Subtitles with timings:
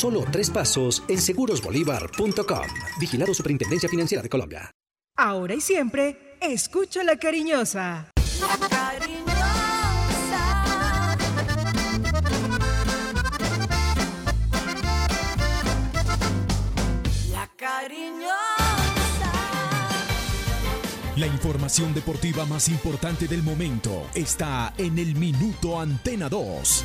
[0.00, 2.66] Solo tres pasos en segurosbolívar.com.
[3.00, 4.70] Vigilado Superintendencia Financiera de Colombia.
[5.16, 8.12] Ahora y siempre, escucho la cariñosa.
[8.40, 9.26] La cariñosa.
[17.32, 19.32] La cariñosa.
[21.16, 26.84] La información deportiva más importante del momento está en el Minuto Antena 2.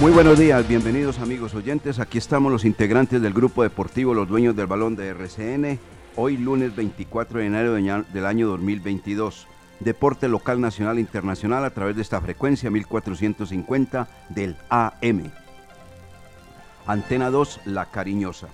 [0.00, 1.98] Muy buenos días, bienvenidos amigos oyentes.
[1.98, 5.80] Aquí estamos los integrantes del grupo deportivo Los Dueños del Balón de RCN.
[6.14, 9.48] Hoy lunes 24 de enero del año 2022.
[9.80, 15.32] Deporte local, nacional e internacional a través de esta frecuencia 1450 del AM.
[16.86, 18.46] Antena 2, La Cariñosa.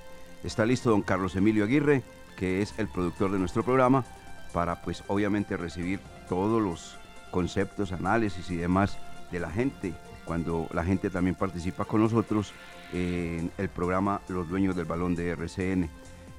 [0.45, 2.03] Está listo don Carlos Emilio Aguirre,
[2.39, 4.07] que es el productor de nuestro programa,
[4.55, 6.97] para pues obviamente recibir todos los
[7.31, 8.97] conceptos, análisis y demás
[9.31, 9.93] de la gente
[10.25, 12.53] cuando la gente también participa con nosotros
[12.93, 15.89] en el programa Los Dueños del Balón de RCN.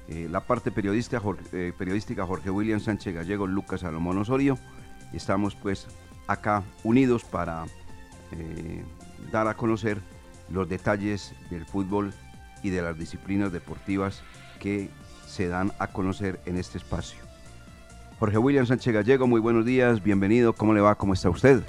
[0.08, 4.58] Eh, la parte periodística Jorge, eh, periodística Jorge William Sánchez Gallego, Lucas Salomón Osorio.
[5.12, 5.86] Estamos pues
[6.26, 7.64] acá unidos para
[8.32, 8.84] eh,
[9.32, 10.00] dar a conocer
[10.48, 12.12] los detalles del fútbol
[12.62, 14.22] y de las disciplinas deportivas
[14.60, 14.90] que
[15.26, 17.18] se dan a conocer en este espacio.
[18.18, 20.94] Jorge William Sánchez Gallego, muy buenos días, bienvenido, ¿cómo le va?
[20.94, 21.62] ¿Cómo está usted?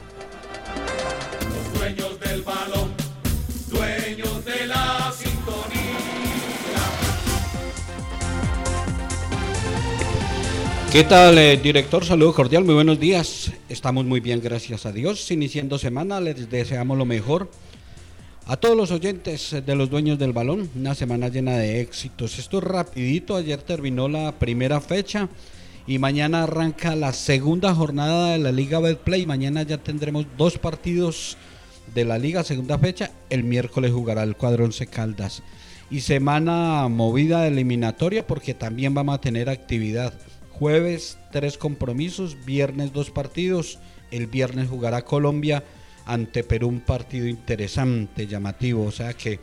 [10.97, 12.03] ¿Qué tal, eh, director?
[12.03, 13.51] Saludo cordial, muy buenos días.
[13.69, 15.29] Estamos muy bien, gracias a Dios.
[15.29, 17.51] Iniciando semana, les deseamos lo mejor.
[18.47, 22.39] A todos los oyentes de los dueños del balón, una semana llena de éxitos.
[22.39, 25.29] Esto es rapidito, ayer terminó la primera fecha
[25.85, 29.27] y mañana arranca la segunda jornada de la Liga Betplay.
[29.27, 31.37] Mañana ya tendremos dos partidos
[31.93, 33.11] de la Liga, segunda fecha.
[33.29, 35.43] El miércoles jugará el cuadro Once Caldas.
[35.91, 40.11] Y semana movida eliminatoria porque también vamos a tener actividad.
[40.59, 43.77] Jueves tres compromisos, viernes dos partidos.
[44.09, 45.63] El viernes jugará Colombia
[46.05, 48.85] ante Perú un partido interesante, llamativo.
[48.85, 49.39] O sea que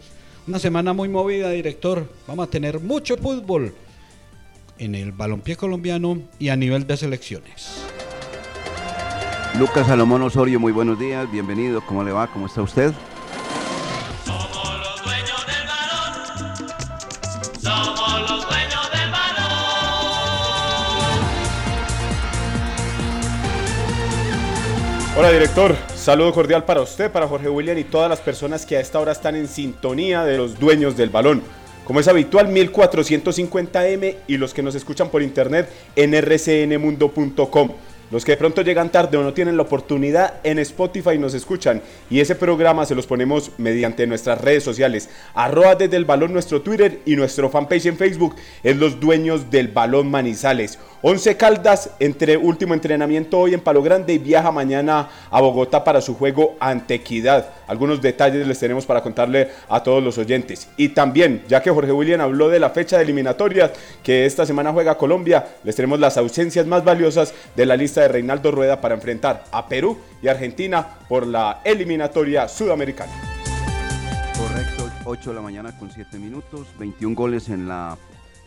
[0.48, 2.12] una semana muy movida, director.
[2.26, 3.74] Vamos a tener mucho fútbol
[4.78, 7.84] en el balompié colombiano y a nivel de selecciones.
[9.56, 12.26] Lucas Salomón Osorio, muy buenos días, bienvenido, ¿cómo le va?
[12.26, 12.92] ¿Cómo está usted?
[25.16, 28.80] Hola director, saludo cordial para usted, para Jorge William y todas las personas que a
[28.80, 31.40] esta hora están en sintonía de los dueños del balón.
[31.84, 37.70] Como es habitual, 1450M y los que nos escuchan por internet en rcnmundo.com.
[38.10, 41.80] Los que de pronto llegan tarde o no tienen la oportunidad en Spotify nos escuchan
[42.10, 45.08] y ese programa se los ponemos mediante nuestras redes sociales.
[45.34, 49.68] Arroba desde el balón nuestro Twitter y nuestro fanpage en Facebook es los dueños del
[49.68, 50.78] balón Manizales.
[51.06, 56.00] Once Caldas entre último entrenamiento hoy en Palo Grande y viaja mañana a Bogotá para
[56.00, 57.50] su juego ante Equidad.
[57.66, 60.66] Algunos detalles les tenemos para contarle a todos los oyentes.
[60.78, 64.72] Y también, ya que Jorge William habló de la fecha de eliminatorias que esta semana
[64.72, 68.94] juega Colombia, les tenemos las ausencias más valiosas de la lista de Reinaldo Rueda para
[68.94, 73.12] enfrentar a Perú y Argentina por la eliminatoria sudamericana.
[74.38, 77.98] Correcto, 8 de la mañana con 7 minutos, 21 goles en la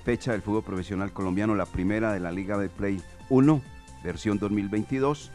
[0.08, 3.62] fecha del fútbol profesional colombiano, la primera de la Liga de Play 1,
[4.06, 5.34] versión 2022,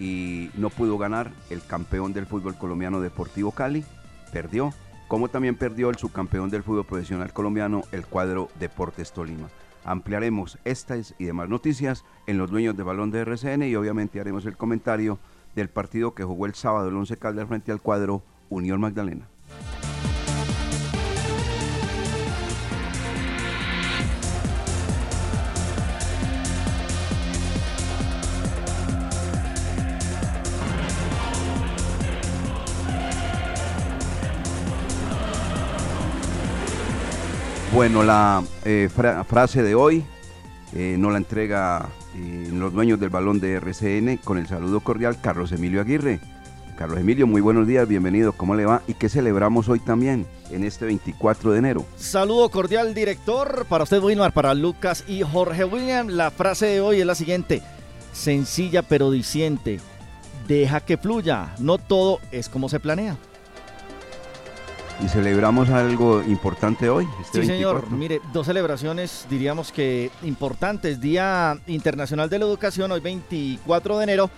[0.00, 3.84] y no pudo ganar el campeón del fútbol colombiano Deportivo Cali,
[4.32, 4.72] perdió,
[5.08, 9.50] como también perdió el subcampeón del fútbol profesional colombiano, el cuadro Deportes Tolima.
[9.84, 14.46] Ampliaremos estas y demás noticias en los dueños de balón de RCN y obviamente haremos
[14.46, 15.18] el comentario
[15.54, 19.28] del partido que jugó el sábado el 11 Caldas frente al cuadro Unión Magdalena.
[37.74, 38.88] Bueno, la eh,
[39.26, 40.04] frase de hoy
[40.74, 45.20] eh, nos la entrega eh, los dueños del balón de RCN con el saludo cordial
[45.20, 46.20] Carlos Emilio Aguirre.
[46.78, 48.82] Carlos Emilio, muy buenos días, bienvenido, ¿cómo le va?
[48.86, 51.84] ¿Y qué celebramos hoy también, en este 24 de enero?
[51.96, 56.06] Saludo cordial, director, para usted, Wilmar, para Lucas y Jorge William.
[56.06, 57.60] La frase de hoy es la siguiente,
[58.12, 59.80] sencilla pero diciente,
[60.46, 63.16] deja que fluya, no todo es como se planea.
[65.02, 67.06] Y celebramos algo importante hoy.
[67.20, 67.90] Este sí, señor.
[67.90, 71.00] Mire, dos celebraciones, diríamos que importantes.
[71.00, 74.30] Día Internacional de la Educación, hoy 24 de enero,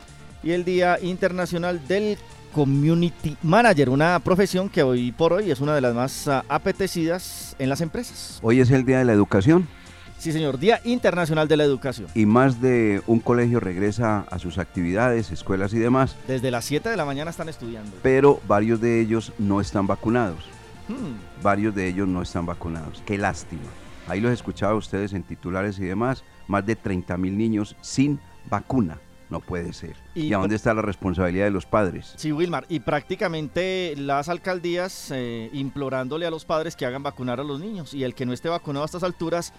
[0.43, 2.17] y el Día Internacional del
[2.55, 7.55] Community Manager, una profesión que hoy por hoy es una de las más ah, apetecidas
[7.59, 8.39] en las empresas.
[8.43, 9.69] Hoy es el Día de la Educación.
[10.19, 12.09] Sí, señor, Día Internacional de la Educación.
[12.15, 16.17] Y más de un colegio regresa a sus actividades, escuelas y demás.
[16.27, 17.93] Desde las 7 de la mañana están estudiando.
[18.03, 20.45] Pero varios de ellos no están vacunados.
[20.89, 21.43] Hmm.
[21.43, 23.03] Varios de ellos no están vacunados.
[23.05, 23.63] Qué lástima.
[24.09, 26.25] Ahí los escuchaba ustedes en titulares y demás.
[26.49, 28.99] Más de 30 mil niños sin vacuna.
[29.29, 29.97] No puede ser.
[30.15, 32.15] ¿Y, a dónde está la responsabilidad de los padres?
[32.17, 32.65] Sí, Wilmar.
[32.69, 37.93] Y prácticamente las alcaldías eh, implorándole a los padres que hagan vacunar a los niños.
[37.93, 39.53] Y el que no esté vacunado a estas alturas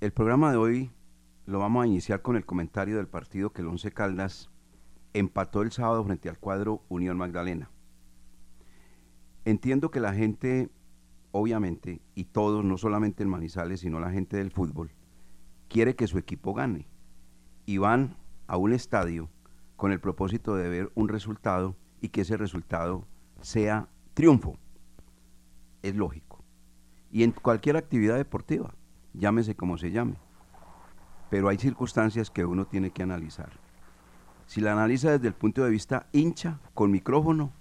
[0.00, 0.90] El programa de hoy
[1.44, 4.48] lo vamos a iniciar con el comentario del partido que el Once Caldas
[5.12, 7.68] empató el sábado frente al cuadro Unión Magdalena.
[9.44, 10.70] Entiendo que la gente,
[11.32, 14.92] obviamente, y todos, no solamente el Manizales, sino la gente del fútbol,
[15.66, 16.86] quiere que su equipo gane.
[17.66, 18.16] Y van
[18.46, 19.30] a un estadio
[19.74, 23.08] con el propósito de ver un resultado y que ese resultado
[23.40, 24.60] sea triunfo.
[25.82, 26.31] Es lógico
[27.12, 28.74] y en cualquier actividad deportiva,
[29.12, 30.16] llámese como se llame.
[31.28, 33.50] Pero hay circunstancias que uno tiene que analizar.
[34.46, 37.52] Si la analiza desde el punto de vista hincha, con micrófono,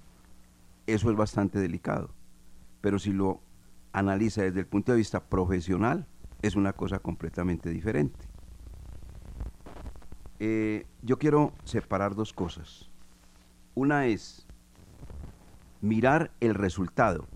[0.87, 2.13] eso es bastante delicado.
[2.79, 3.41] Pero si lo
[3.91, 6.07] analiza desde el punto de vista profesional,
[6.41, 8.27] es una cosa completamente diferente.
[10.39, 12.89] Eh, yo quiero separar dos cosas.
[13.75, 14.47] Una es
[15.81, 17.27] mirar el resultado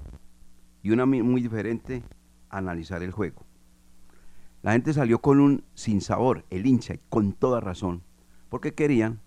[0.86, 2.04] y una muy diferente,
[2.48, 3.44] analizar el juego.
[4.62, 8.04] La gente salió con un sinsabor, el hincha, con toda razón,
[8.50, 9.20] porque querían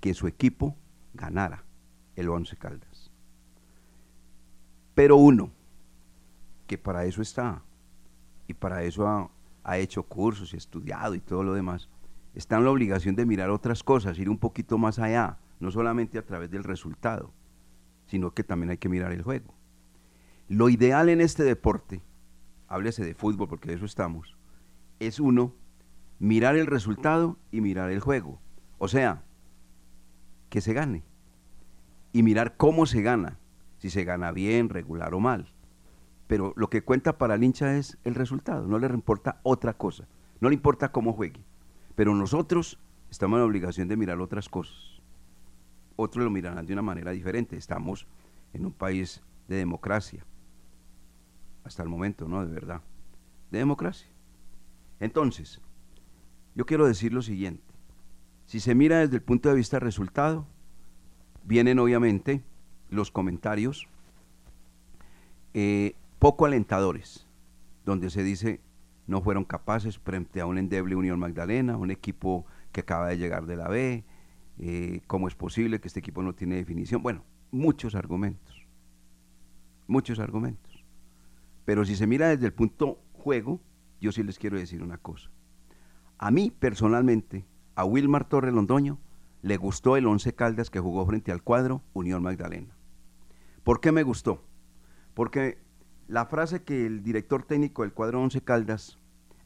[0.00, 0.74] que su equipo
[1.12, 1.62] ganara
[2.16, 3.12] el Once Caldas.
[4.96, 5.52] Pero uno,
[6.66, 7.62] que para eso está,
[8.48, 9.30] y para eso
[9.62, 11.88] ha hecho cursos y estudiado y todo lo demás,
[12.34, 16.18] está en la obligación de mirar otras cosas, ir un poquito más allá, no solamente
[16.18, 17.30] a través del resultado,
[18.08, 19.53] sino que también hay que mirar el juego.
[20.48, 22.02] Lo ideal en este deporte,
[22.68, 24.36] háblese de fútbol porque de eso estamos,
[25.00, 25.54] es uno,
[26.18, 28.40] mirar el resultado y mirar el juego.
[28.78, 29.22] O sea,
[30.50, 31.02] que se gane.
[32.12, 33.38] Y mirar cómo se gana,
[33.78, 35.52] si se gana bien, regular o mal.
[36.26, 40.06] Pero lo que cuenta para el hincha es el resultado, no le importa otra cosa,
[40.40, 41.44] no le importa cómo juegue.
[41.94, 42.78] Pero nosotros
[43.10, 45.00] estamos en la obligación de mirar otras cosas.
[45.96, 47.56] Otros lo mirarán de una manera diferente.
[47.56, 48.06] Estamos
[48.52, 50.24] en un país de democracia.
[51.64, 52.44] Hasta el momento, ¿no?
[52.44, 52.82] De verdad.
[53.50, 54.08] De democracia.
[55.00, 55.60] Entonces,
[56.54, 57.62] yo quiero decir lo siguiente.
[58.46, 60.46] Si se mira desde el punto de vista resultado,
[61.44, 62.42] vienen obviamente
[62.90, 63.88] los comentarios
[65.54, 67.26] eh, poco alentadores,
[67.84, 68.60] donde se dice
[69.06, 73.46] no fueron capaces frente a un endeble Unión Magdalena, un equipo que acaba de llegar
[73.46, 74.04] de la B,
[74.58, 77.02] eh, cómo es posible que este equipo no tiene definición.
[77.02, 78.66] Bueno, muchos argumentos,
[79.86, 80.73] muchos argumentos.
[81.64, 83.60] Pero si se mira desde el punto juego,
[84.00, 85.30] yo sí les quiero decir una cosa.
[86.18, 87.44] A mí personalmente,
[87.74, 88.98] a Wilmar Torre Londoño,
[89.42, 92.74] le gustó el Once Caldas que jugó frente al cuadro Unión Magdalena.
[93.62, 94.42] ¿Por qué me gustó?
[95.14, 95.58] Porque
[96.06, 98.98] la frase que el director técnico del cuadro Once Caldas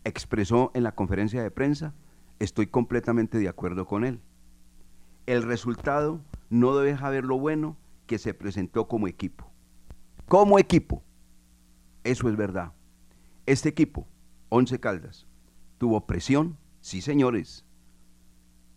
[0.05, 1.95] expresó en la conferencia de prensa,
[2.39, 4.21] estoy completamente de acuerdo con él.
[5.27, 6.21] El resultado
[6.51, 9.51] no deja ver lo bueno que se presentó como equipo.
[10.27, 11.03] Como equipo.
[12.05, 12.73] Eso es verdad.
[13.47, 14.07] Este equipo,
[14.49, 15.27] Once Caldas,
[15.79, 17.65] tuvo presión, sí señores.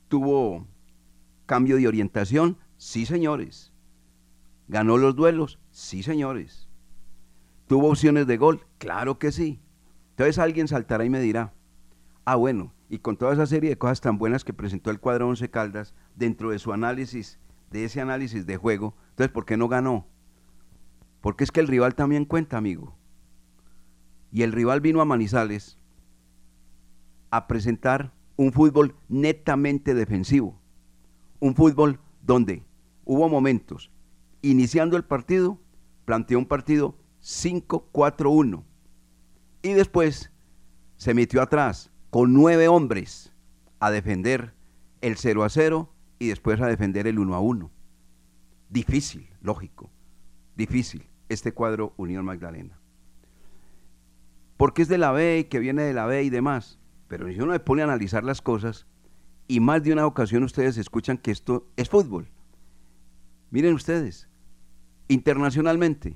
[0.08, 0.68] Tuvo
[1.46, 3.74] cambio de orientación, sí señores.
[4.68, 6.70] Ganó los duelos, sí señores.
[7.68, 8.66] ¿Tuvo opciones de gol?
[8.78, 9.62] Claro que sí.
[10.12, 11.54] Entonces alguien saltará y me dirá,
[12.26, 15.28] ah bueno, y con toda esa serie de cosas tan buenas que presentó el cuadro
[15.28, 17.40] Once Caldas dentro de su análisis,
[17.72, 20.06] de ese análisis de juego, entonces ¿por qué no ganó?
[21.22, 22.96] Porque es que el rival también cuenta, amigo.
[24.32, 25.78] Y el rival vino a Manizales
[27.30, 30.60] a presentar un fútbol netamente defensivo.
[31.40, 32.64] Un fútbol donde
[33.06, 33.92] hubo momentos,
[34.42, 35.60] iniciando el partido,
[36.06, 38.64] planteó un partido 5-4-1.
[39.64, 40.32] Y después
[40.98, 43.34] se metió atrás con nueve hombres
[43.80, 44.54] a defender
[45.02, 47.72] el 0 a 0 y después a defender el 1 a 1.
[48.70, 49.90] Difícil, lógico,
[50.56, 52.81] difícil este cuadro Unión Magdalena.
[54.62, 56.78] Porque es de la B y que viene de la B y demás.
[57.08, 58.86] Pero si uno me pone a analizar las cosas,
[59.48, 62.30] y más de una ocasión ustedes escuchan que esto es fútbol.
[63.50, 64.30] Miren ustedes,
[65.08, 66.16] internacionalmente,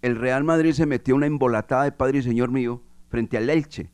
[0.00, 3.92] el Real Madrid se metió una embolatada de Padre y Señor mío frente al Elche.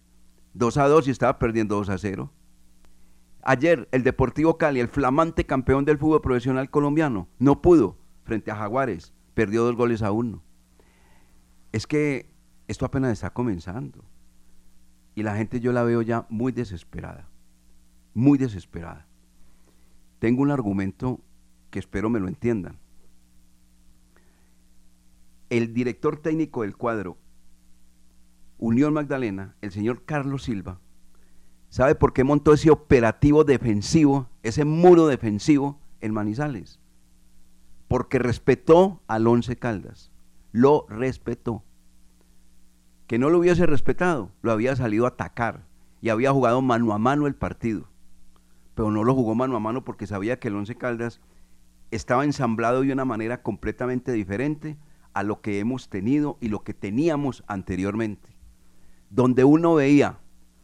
[0.54, 2.32] 2 a 2 y estaba perdiendo 2 a 0.
[3.42, 8.56] Ayer el Deportivo Cali, el flamante campeón del fútbol profesional colombiano, no pudo frente a
[8.58, 10.44] Jaguares, perdió dos goles a uno.
[11.72, 12.37] Es que
[12.68, 14.04] esto apenas está comenzando.
[15.16, 17.28] Y la gente yo la veo ya muy desesperada,
[18.14, 19.06] muy desesperada.
[20.20, 21.20] Tengo un argumento
[21.70, 22.78] que espero me lo entiendan
[25.50, 27.16] el director técnico del cuadro
[28.58, 30.80] Unión Magdalena, el señor Carlos Silva,
[31.68, 36.80] ¿sabe por qué montó ese operativo defensivo, ese muro defensivo en Manizales?
[37.86, 40.10] Porque respetó al Once Caldas,
[40.50, 41.62] lo respetó.
[43.08, 45.64] Que no lo hubiese respetado, lo había salido a atacar
[46.00, 47.88] y había jugado mano a mano el partido.
[48.76, 51.20] Pero no lo jugó mano a mano porque sabía que el Once Caldas
[51.90, 54.78] estaba ensamblado de una manera completamente diferente
[55.14, 58.36] a lo que hemos tenido y lo que teníamos anteriormente,
[59.10, 60.20] donde uno veía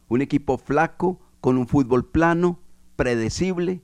[0.07, 2.59] un equipo flaco, con un fútbol plano,
[2.95, 3.81] predecible,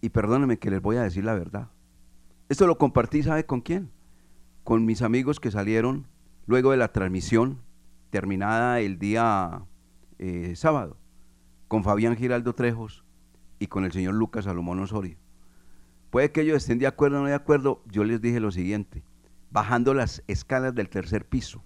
[0.00, 1.68] y perdónenme que les voy a decir la verdad.
[2.48, 3.90] Esto lo compartí, ¿sabe con quién?
[4.64, 6.06] Con mis amigos que salieron
[6.46, 7.60] luego de la transmisión
[8.10, 9.64] terminada el día
[10.18, 10.96] eh, sábado,
[11.68, 13.04] con Fabián Giraldo Trejos
[13.58, 15.16] y con el señor Lucas Salomón Osorio.
[16.10, 19.02] Puede que ellos estén de acuerdo o no de acuerdo, yo les dije lo siguiente,
[19.50, 21.62] bajando las escalas del tercer piso.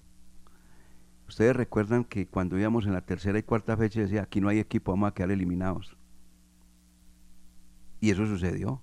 [1.29, 4.61] Ustedes recuerdan que cuando íbamos en la tercera y cuarta fecha decía, aquí no hay
[4.61, 5.97] equipo, vamos a quedar eliminados.
[8.01, 8.81] Y eso sucedió.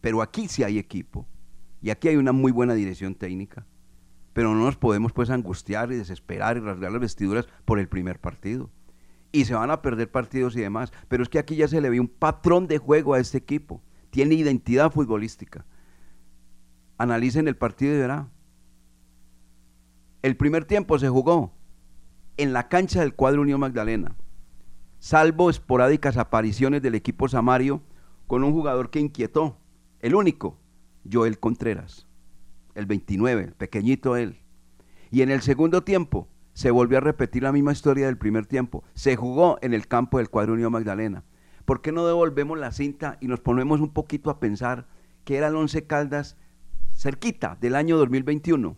[0.00, 1.26] Pero aquí sí hay equipo.
[1.82, 3.66] Y aquí hay una muy buena dirección técnica.
[4.38, 8.20] Pero no nos podemos pues angustiar y desesperar y rasgar las vestiduras por el primer
[8.20, 8.70] partido.
[9.32, 10.92] Y se van a perder partidos y demás.
[11.08, 13.82] Pero es que aquí ya se le ve un patrón de juego a este equipo.
[14.10, 15.66] Tiene identidad futbolística
[16.98, 18.28] analicen el partido y verá.
[20.20, 21.52] El primer tiempo se jugó
[22.36, 24.16] en la cancha del cuadro Unión Magdalena,
[24.98, 27.82] salvo esporádicas apariciones del equipo Samario
[28.26, 29.56] con un jugador que inquietó,
[30.00, 30.58] el único,
[31.10, 32.07] Joel Contreras,
[32.78, 34.38] el 29, el pequeñito él.
[35.10, 38.84] Y en el segundo tiempo se volvió a repetir la misma historia del primer tiempo.
[38.94, 41.24] Se jugó en el campo del cuadro Unión Magdalena.
[41.64, 44.86] ¿Por qué no devolvemos la cinta y nos ponemos un poquito a pensar
[45.24, 46.36] que era el Once Caldas
[46.94, 48.76] cerquita del año 2021?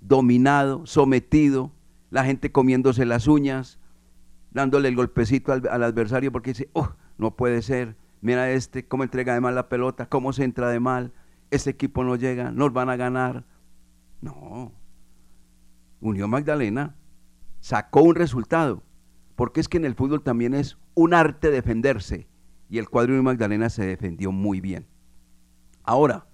[0.00, 1.72] Dominado, sometido,
[2.10, 3.80] la gente comiéndose las uñas,
[4.52, 9.34] dándole el golpecito al, adversario porque dice, oh, no puede ser, mira este, cómo entrega
[9.34, 11.12] de mal la pelota, cómo se entra de mal,
[11.50, 13.44] este equipo no llega, nos van a ganar.
[14.20, 14.72] No.
[16.00, 16.96] Unión Magdalena
[17.60, 18.82] sacó un resultado,
[19.34, 22.28] porque es que en el fútbol también es un arte defenderse,
[22.68, 24.86] y el cuadro de Magdalena se defendió muy bien.
[25.82, 26.26] Ahora,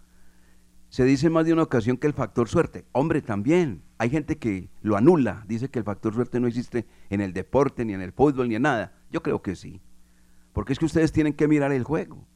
[0.88, 4.68] se dice más de una ocasión que el factor suerte, hombre, también, hay gente que
[4.82, 8.12] lo anula, dice que el factor suerte no existe en el deporte, ni en el
[8.12, 8.92] fútbol, ni en nada.
[9.10, 9.80] Yo creo que sí.
[10.52, 12.26] Porque es que ustedes tienen que mirar el juego.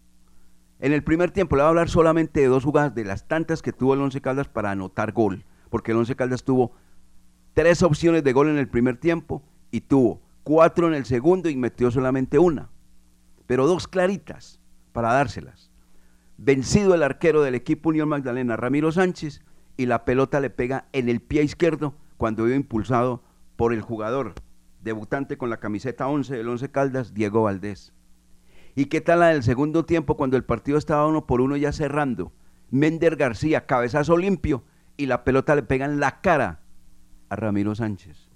[0.79, 3.63] En el primer tiempo le voy a hablar solamente de dos jugadas de las tantas
[3.63, 5.45] que tuvo el Once Caldas para anotar gol.
[5.71, 6.73] Porque el Once Caldas tuvo
[7.55, 11.57] tres opciones de gol en el primer tiempo y tuvo cuatro en el segundo y
[11.57, 12.69] metió solamente una.
[13.47, 14.61] Pero dos claritas
[14.93, 15.71] para dárselas.
[16.37, 19.43] Vencido el arquero del equipo Unión Magdalena, Ramiro Sánchez,
[19.79, 23.23] y la pelota le pega en el pie izquierdo cuando iba impulsado
[23.57, 24.35] por el jugador
[24.83, 27.93] debutante con la camiseta 11 del 11 Caldas, Diego Valdés.
[28.79, 31.73] ¿Y qué tal la del segundo tiempo cuando el partido estaba uno por uno ya
[31.73, 32.33] cerrando?
[32.71, 34.65] Mender García, cabezazo limpio,
[34.99, 36.61] y la pelota le pega en la cara
[37.31, 38.29] a Ramiro Sánchez.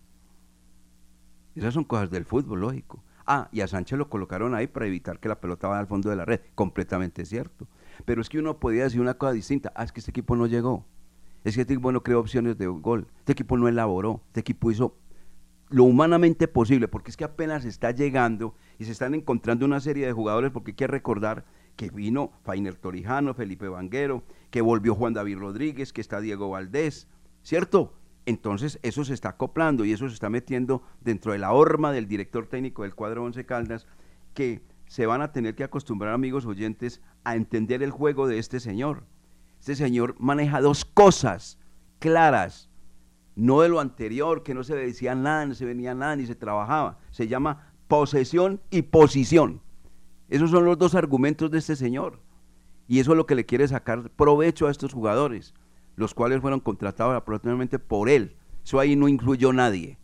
[1.55, 3.05] Esas son cosas del fútbol, lógico.
[3.27, 6.09] Ah, y a Sánchez lo colocaron ahí para evitar que la pelota vaya al fondo
[6.09, 6.41] de la red.
[6.55, 7.69] Completamente cierto.
[8.07, 9.73] Pero es que uno podía decir una cosa distinta.
[9.77, 10.87] Ah, es que este equipo no llegó.
[11.45, 13.09] Es que este equipo no creó opciones de gol.
[13.19, 14.23] Este equipo no elaboró.
[14.29, 14.97] Este equipo hizo
[15.71, 20.07] lo humanamente posible, porque es que apenas está llegando y se están encontrando una serie
[20.07, 21.45] de jugadores, porque hay que recordar
[21.77, 27.09] que vino Fainer Torijano, Felipe Vanguero, que volvió Juan David Rodríguez, que está Diego Valdés,
[27.43, 27.95] ¿cierto?
[28.27, 32.07] Entonces eso se está acoplando y eso se está metiendo dentro de la horma del
[32.07, 33.87] director técnico del cuadro Once Caldas,
[34.35, 38.61] que se van a tener que acostumbrar, amigos oyentes, a entender el juego de este
[38.61, 39.05] señor.
[39.61, 41.59] Este señor maneja dos cosas
[41.99, 42.70] claras,
[43.37, 46.35] no de lo anterior, que no se decía nada, no se venía nada, ni se
[46.35, 46.99] trabajaba.
[47.11, 49.61] Se llama posesión y posición.
[50.29, 52.21] Esos son los dos argumentos de este señor.
[52.87, 55.55] Y eso es lo que le quiere sacar provecho a estos jugadores,
[55.97, 58.37] los cuales fueron contratados aproximadamente por él.
[58.65, 59.99] Eso ahí no influyó nadie.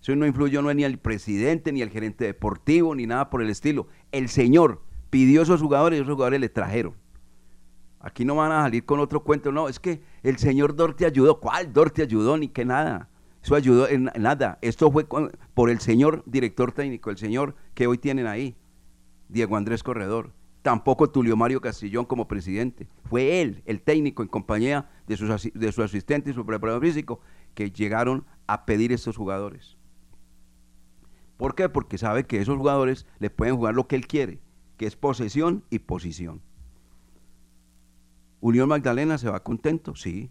[0.00, 3.50] Eso no influyó no, ni el presidente, ni el gerente deportivo, ni nada por el
[3.50, 3.88] estilo.
[4.12, 6.94] El señor pidió a esos jugadores y esos jugadores le trajeron.
[8.08, 11.40] Aquí no van a salir con otro cuento, no, es que el señor Dorte ayudó.
[11.40, 12.38] ¿Cuál Dorte ayudó?
[12.38, 13.10] Ni que nada.
[13.42, 14.58] Eso ayudó en nada.
[14.62, 15.06] Esto fue
[15.52, 18.56] por el señor director técnico, el señor que hoy tienen ahí,
[19.28, 20.32] Diego Andrés Corredor.
[20.62, 22.88] Tampoco Tulio Mario Castillón como presidente.
[23.04, 27.20] Fue él, el técnico, en compañía de, sus, de su asistente y su preparador físico,
[27.54, 29.76] que llegaron a pedir estos jugadores.
[31.36, 31.68] ¿Por qué?
[31.68, 34.40] Porque sabe que esos jugadores le pueden jugar lo que él quiere,
[34.78, 36.40] que es posesión y posición.
[38.40, 40.30] Unión Magdalena se va contento, sí.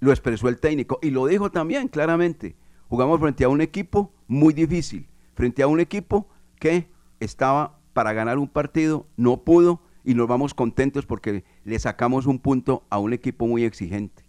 [0.00, 2.56] Lo expresó el técnico y lo dijo también claramente.
[2.88, 6.28] Jugamos frente a un equipo muy difícil, frente a un equipo
[6.60, 6.88] que
[7.20, 12.38] estaba para ganar un partido, no pudo y nos vamos contentos porque le sacamos un
[12.38, 14.24] punto a un equipo muy exigente.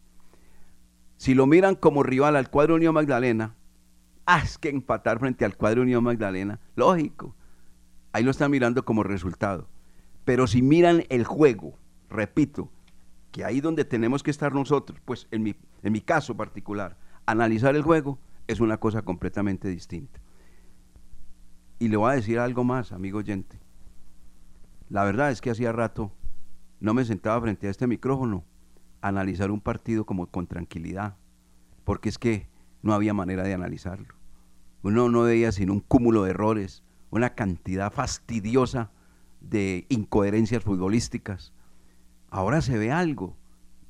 [1.17, 3.55] Si lo miran como rival al cuadro Unión Magdalena,
[4.25, 7.35] haz que empatar frente al cuadro Unión Magdalena, lógico.
[8.13, 9.67] Ahí lo están mirando como resultado.
[10.25, 11.77] Pero si miran el juego,
[12.09, 12.71] repito,
[13.31, 17.75] que ahí donde tenemos que estar nosotros, pues en mi, en mi caso particular, analizar
[17.75, 20.19] el juego es una cosa completamente distinta.
[21.79, 23.59] Y le voy a decir algo más, amigo oyente.
[24.89, 26.11] La verdad es que hacía rato
[26.79, 28.45] no me sentaba frente a este micrófono
[29.01, 31.17] a analizar un partido como con tranquilidad,
[31.83, 32.49] porque es que
[32.81, 34.15] no había manera de analizarlo.
[34.83, 38.91] Uno no veía sino un cúmulo de errores, una cantidad fastidiosa
[39.41, 41.53] de incoherencias futbolísticas,
[42.29, 43.35] ahora se ve algo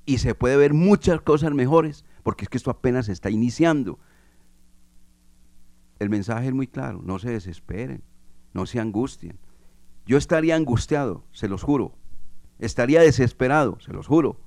[0.06, 4.00] y se puede ver muchas cosas mejores, porque es que esto apenas está iniciando.
[6.00, 8.04] El mensaje es muy claro, no se desesperen,
[8.54, 9.38] no se angustien.
[10.06, 11.94] Yo estaría angustiado, se los juro,
[12.60, 14.40] estaría desesperado, se los juro,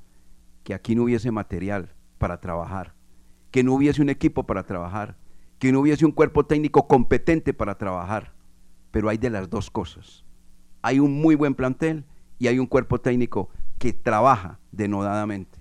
[0.64, 2.94] que aquí no hubiese material para trabajar,
[3.50, 5.16] que no hubiese un equipo para trabajar,
[5.59, 8.33] que no hubiese un cuerpo técnico competente para trabajar.
[8.90, 10.24] Pero hay de las dos cosas.
[10.83, 12.05] Hay un muy buen plantel
[12.38, 13.50] y hay un cuerpo técnico
[13.81, 15.59] que trabaja denodadamente.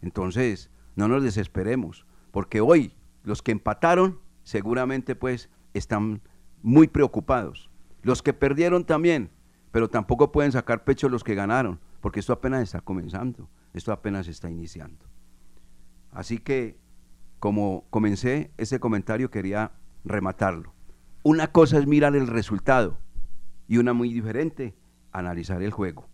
[0.00, 6.22] Entonces, no nos desesperemos, porque hoy los que empataron seguramente pues están
[6.62, 7.70] muy preocupados.
[8.00, 9.30] Los que perdieron también,
[9.70, 14.28] pero tampoco pueden sacar pecho los que ganaron, porque esto apenas está comenzando, esto apenas
[14.28, 15.04] está iniciando.
[16.10, 16.78] Así que,
[17.38, 19.72] como comencé ese comentario, quería
[20.06, 20.72] rematarlo.
[21.22, 22.96] Una cosa es mirar el resultado
[23.66, 24.74] y una muy diferente,
[25.12, 26.08] analizar el juego.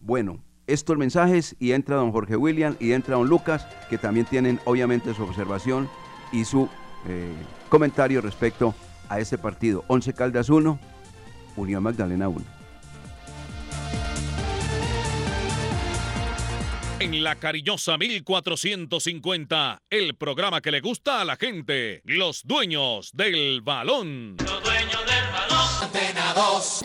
[0.00, 4.60] Bueno, estos mensajes y entra don Jorge William y entra don Lucas, que también tienen
[4.64, 5.88] obviamente su observación
[6.32, 6.68] y su
[7.08, 7.32] eh,
[7.68, 8.74] comentario respecto
[9.08, 9.84] a este partido.
[9.88, 10.78] 11 Caldas 1,
[11.56, 12.62] Unión Magdalena 1.
[17.02, 23.60] En la cariñosa 1450, el programa que le gusta a la gente, los dueños del
[23.60, 24.36] balón.
[24.38, 25.68] Los dueños del balón.
[25.82, 26.84] Antena 2.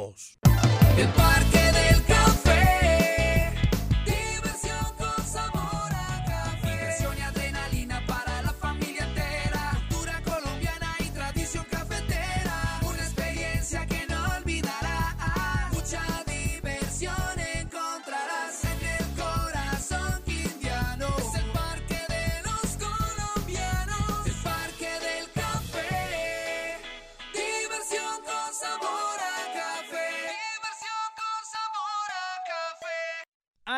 [0.00, 0.38] 0662.
[0.96, 1.59] El Parque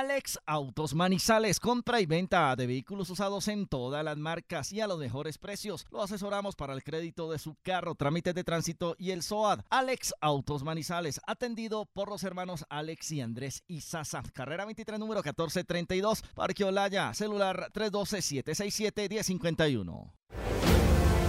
[0.03, 4.89] Alex Autos Manizales, compra y venta de vehículos usados en todas las marcas y a
[4.89, 5.87] los mejores precios.
[5.93, 9.61] Lo asesoramos para el crédito de su carro, trámites de tránsito y el SOAD.
[9.71, 14.25] Alex Autos Manizales, atendido por los hermanos Alex y Andrés Izaza.
[14.33, 20.11] Carrera 23, número 1432, Parque Olaya, celular 312-767-1051.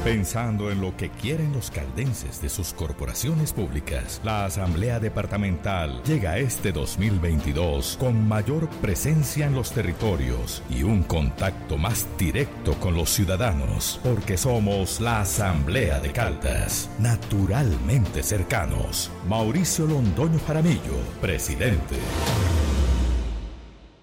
[0.04, 6.38] Pensando en lo que quieren los caldenses de sus corporaciones públicas, la Asamblea Departamental llega
[6.40, 13.12] este 2022 con mayor presencia en los territorios y un contacto más directo con los
[13.12, 19.10] ciudadanos, porque somos la Asamblea de Caldas, naturalmente cercanos.
[19.30, 21.96] Mauricio Londoño Jaramillo, presidente.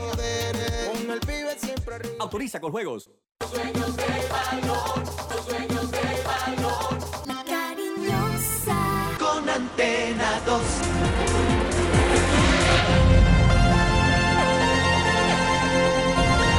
[0.00, 2.14] Codere, con el pibe siempre arriba.
[2.20, 3.10] Autoriza con juegos.
[3.50, 6.98] Sueños de balón, los sueños de balón.
[7.26, 8.78] La cariñosa.
[9.18, 10.62] Con antena 2.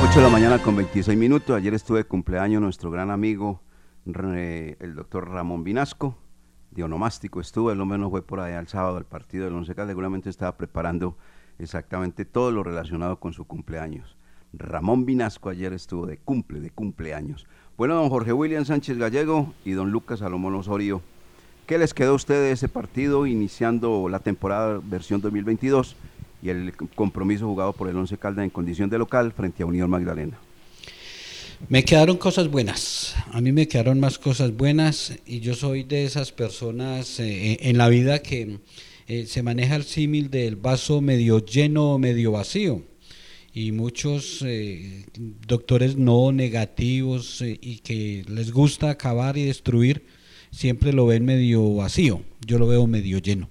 [0.03, 1.55] 8 de la mañana con 26 minutos.
[1.55, 3.61] Ayer estuve de cumpleaños nuestro gran amigo,
[4.05, 6.17] el doctor Ramón Vinasco,
[6.71, 9.73] de Onomástico estuvo, él lo menos fue por allá el sábado al partido del Once
[9.75, 11.17] Caldas, seguramente estaba preparando
[11.59, 14.15] exactamente todo lo relacionado con su cumpleaños.
[14.53, 17.45] Ramón Vinasco ayer estuvo de cumple, de cumpleaños.
[17.77, 21.01] Bueno, don Jorge William Sánchez Gallego y don Lucas Salomón Osorio,
[21.65, 25.95] ¿qué les quedó a ustedes de ese partido iniciando la temporada versión 2022
[26.43, 29.89] y el compromiso jugado por el Once Caldas en condición de local frente a Unión
[29.89, 30.37] Magdalena?
[31.69, 33.15] Me quedaron cosas buenas.
[33.31, 37.77] A mí me quedaron más cosas buenas y yo soy de esas personas eh, en
[37.77, 38.59] la vida que
[39.13, 42.81] eh, se maneja el símil del vaso medio lleno o medio vacío.
[43.53, 45.03] Y muchos eh,
[45.45, 50.05] doctores no negativos eh, y que les gusta acabar y destruir
[50.49, 52.23] siempre lo ven medio vacío.
[52.47, 53.49] Yo lo veo medio lleno.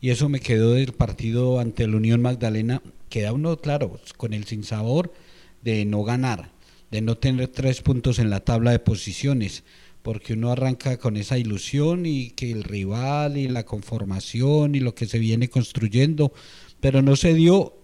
[0.00, 2.80] Y eso me quedó del partido ante la Unión Magdalena.
[3.08, 5.12] Queda uno, claro, con el sinsabor
[5.60, 6.52] de no ganar
[6.90, 9.62] de no tener tres puntos en la tabla de posiciones,
[10.02, 14.94] porque uno arranca con esa ilusión y que el rival y la conformación y lo
[14.94, 16.32] que se viene construyendo,
[16.80, 17.74] pero no se dio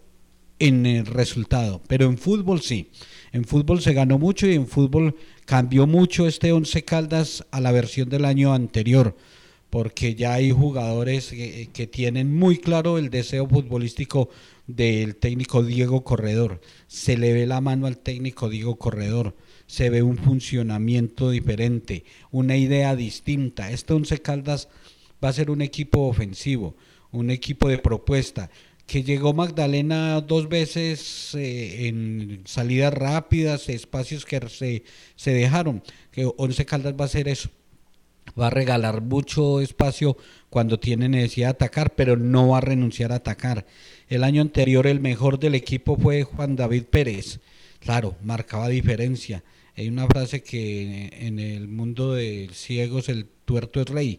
[0.59, 2.91] en el resultado, pero en fútbol sí,
[3.33, 7.73] en fútbol se ganó mucho y en fútbol cambió mucho este Once Caldas a la
[7.73, 9.15] versión del año anterior,
[9.69, 14.31] porque ya hay jugadores que, que tienen muy claro el deseo futbolístico
[14.67, 16.61] del técnico Diego Corredor.
[16.87, 19.37] Se le ve la mano al técnico Diego Corredor.
[19.67, 23.71] Se ve un funcionamiento diferente, una idea distinta.
[23.71, 24.69] Este Once Caldas
[25.23, 26.77] va a ser un equipo ofensivo,
[27.11, 28.51] un equipo de propuesta,
[28.87, 34.85] que llegó Magdalena dos veces eh, en salidas rápidas, espacios que se,
[35.17, 37.51] se dejaron, que Once Caldas va a hacer eso,
[38.39, 40.17] va a regalar mucho espacio
[40.51, 43.67] cuando tiene necesidad de atacar, pero no va a renunciar a atacar.
[44.09, 47.41] El año anterior el mejor del equipo fue Juan David Pérez,
[47.87, 49.45] claro, marcaba diferencia.
[49.77, 54.19] Hay una frase que en el mundo de ciegos el tuerto es rey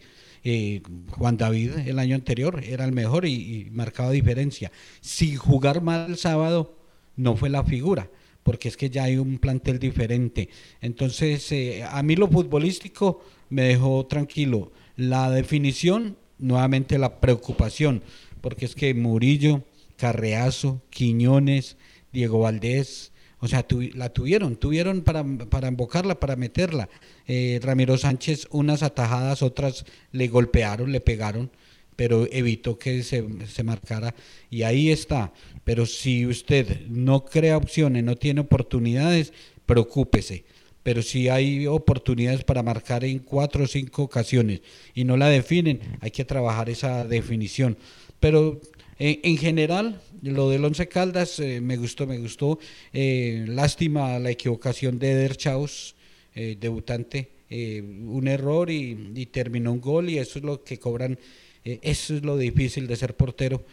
[0.49, 4.71] eh, Juan David el año anterior era el mejor y, marcaba diferencia.
[5.01, 6.77] Si jugar mal el sábado
[7.17, 8.09] no fue la figura,
[8.43, 10.47] porque es que ya hay un plantel diferente.
[10.79, 14.71] Entonces, eh, a mí lo futbolístico me dejó tranquilo.
[14.95, 18.01] La definición, nuevamente la preocupación,
[18.39, 19.65] porque es que Murillo,
[19.97, 21.75] Carreazo, Quiñones,
[22.13, 26.89] Diego Valdés, o sea, la tuvieron, tuvieron para, para invocarla, para meterla.
[27.27, 31.51] Eh, Ramiro Sánchez, unas atajadas, otras le golpearon, le pegaron,
[31.95, 34.15] pero evitó que se, se, marcara.
[34.49, 35.33] Y ahí está.
[35.63, 39.33] Pero si usted no crea opciones, no tiene oportunidades,
[39.67, 40.45] preocúpese.
[40.81, 44.61] Pero si hay oportunidades para marcar en cuatro o cinco ocasiones
[44.95, 47.77] y no la definen, hay que trabajar esa definición.
[48.19, 48.61] Pero
[48.99, 52.59] en general, lo del Once Caldas eh, me gustó, me gustó.
[52.93, 55.95] Eh, lástima la equivocación de Eder Chaus,
[56.35, 57.29] eh, debutante.
[57.49, 61.17] un error y, terminó un gol y eso es lo que cobran.
[61.63, 63.63] eso es lo difícil de ser portero,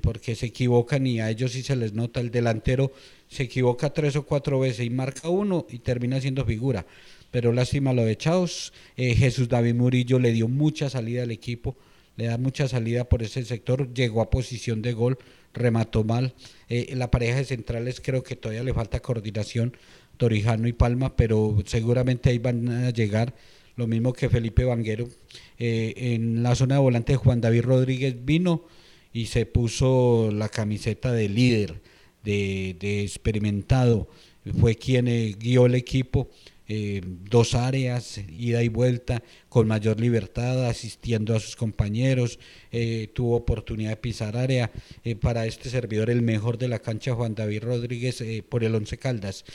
[0.00, 2.20] porque se equivocan y a ellos sí se les nota.
[2.20, 2.92] El delantero
[3.28, 6.86] se equivoca tres o cuatro veces y marca uno y termina siendo figura.
[7.30, 8.72] Pero lástima lo de Chaus.
[8.96, 11.76] Jesús David Murillo le dio mucha salida al equipo
[12.18, 15.18] le da mucha salida por ese sector, llegó a posición de gol,
[15.54, 16.34] remató mal.
[16.68, 19.76] Eh, la pareja de centrales creo que todavía le falta coordinación,
[20.16, 23.34] Torijano y Palma, pero seguramente ahí van a llegar.
[23.76, 25.08] Lo mismo que Felipe Vanguero.
[25.60, 28.64] Eh, en la zona de volante Juan David Rodríguez vino
[29.12, 31.80] y se puso la camiseta de líder,
[32.24, 34.08] de, de experimentado.
[34.60, 36.28] Fue quien eh, guió el equipo
[36.70, 42.38] eh, dos áreas, ida y vuelta, con mayor libertad, asistiendo a sus compañeros,
[42.70, 44.70] eh, tuvo oportunidad de pisar área.
[45.02, 48.98] Eh, para este servidor, el mejor de la cancha, Juan David Rodríguez, por el Once
[48.98, 49.46] Caldas.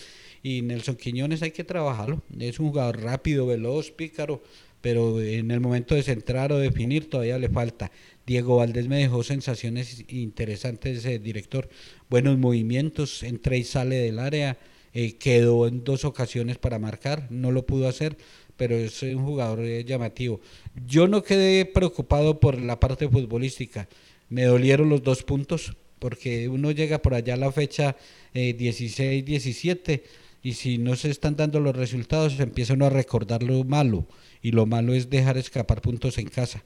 [0.42, 4.42] Y Nelson Quiñones hay que trabajarlo, es un jugador rápido, veloz, pícaro,
[4.82, 7.92] pero en el momento de centrar o definir todavía le falta.
[8.26, 11.70] Diego Valdés me dejó sensaciones interesantes, director,
[12.10, 14.58] buenos movimientos, entra y sale del área,
[14.94, 18.18] eh, quedó en dos ocasiones para marcar, no lo pudo hacer,
[18.58, 20.40] pero es un jugador eh, llamativo.
[20.86, 23.88] Yo no quedé preocupado por la parte futbolística,
[24.30, 27.96] me dolieron los dos puntos, porque uno llega por allá a la fecha
[28.34, 30.04] 16, 17,
[30.44, 34.06] y si no se están dando los resultados, empieza uno a recordar lo malo,
[34.42, 36.64] y lo malo es dejar escapar puntos en casa.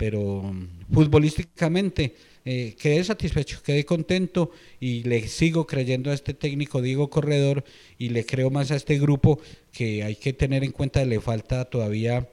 [0.00, 0.50] Pero
[0.90, 2.14] futbolísticamente
[2.46, 7.64] eh, quedé satisfecho, quedé contento y le sigo creyendo a este técnico Diego Corredor
[7.98, 9.40] y le creo más a este grupo
[9.72, 12.30] que hay que tener en cuenta que le falta todavía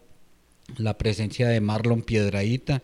[0.78, 2.84] la presencia de Marlon Piedraíta,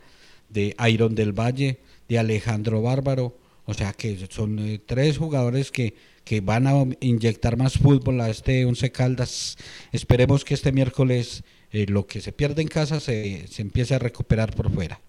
[0.50, 5.94] de Iron del Valle, de Alejandro Bárbaro, o sea que son eh, tres jugadores que,
[6.24, 9.56] que van a inyectar más fútbol a este Once Caldas.
[9.92, 11.42] Esperemos que este miércoles
[11.74, 15.00] eh, lo que se pierde en casa se, se empiece a recuperar por fuera.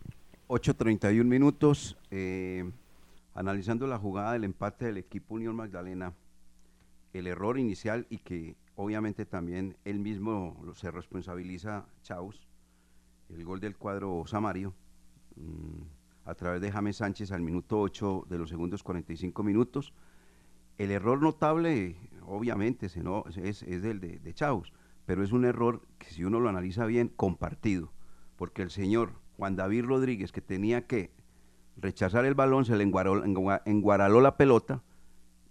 [0.47, 2.67] 8.31 minutos, eh,
[3.35, 6.13] analizando la jugada del empate del equipo Unión Magdalena,
[7.13, 12.47] el error inicial y que obviamente también él mismo se responsabiliza Chaus,
[13.29, 14.73] el gol del cuadro Samario,
[15.35, 15.81] mm,
[16.25, 19.93] a través de James Sánchez al minuto 8 de los segundos 45 minutos.
[20.79, 22.97] El error notable, obviamente, es,
[23.37, 24.73] es el de, de Chaus,
[25.05, 27.91] pero es un error que si uno lo analiza bien, compartido,
[28.35, 31.11] porque el señor Juan David Rodríguez, que tenía que
[31.77, 34.83] rechazar el balón, se le enguaraló, la pelota,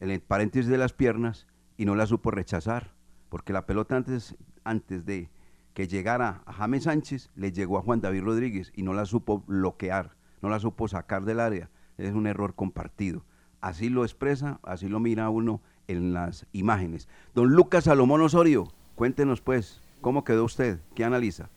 [0.00, 2.94] el paréntesis de las piernas, y no la supo rechazar,
[3.28, 5.30] porque la pelota antes, antes de
[5.74, 9.40] que llegara a James Sánchez, le llegó a Juan David Rodríguez y no la supo
[9.40, 11.70] bloquear, no la supo sacar del área.
[11.98, 13.24] Es un error compartido.
[13.60, 17.08] Así lo expresa, así lo mira uno en las imágenes.
[17.34, 20.78] Don Lucas Salomón Osorio, cuéntenos pues, ¿cómo quedó usted?
[20.94, 21.48] ¿Qué analiza?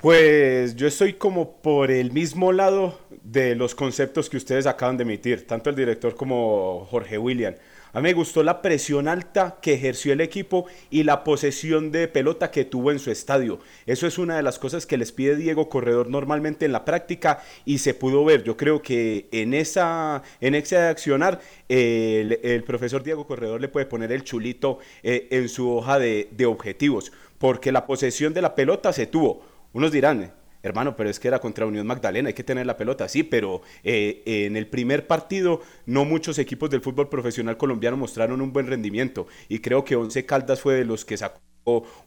[0.00, 5.04] Pues yo estoy como por el mismo lado de los conceptos que ustedes acaban de
[5.04, 7.54] emitir, tanto el director como Jorge William.
[7.94, 12.08] A mí me gustó la presión alta que ejerció el equipo y la posesión de
[12.08, 13.60] pelota que tuvo en su estadio.
[13.86, 17.40] Eso es una de las cosas que les pide Diego Corredor normalmente en la práctica
[17.64, 18.42] y se pudo ver.
[18.42, 24.10] Yo creo que en esa en ese accionar el, profesor Diego Corredor le puede poner
[24.10, 29.06] el chulito eh, en su hoja de objetivos, porque la posesión de la pelota se
[29.06, 29.46] tuvo.
[29.72, 30.32] Unos dirán,
[30.64, 33.62] hermano, pero es que era contra Unión Magdalena, hay que tener la pelota, sí, pero
[33.84, 38.66] eh, en el primer partido no muchos equipos del fútbol profesional colombiano mostraron un buen
[38.66, 41.40] rendimiento y creo que Once Caldas fue de los que sacó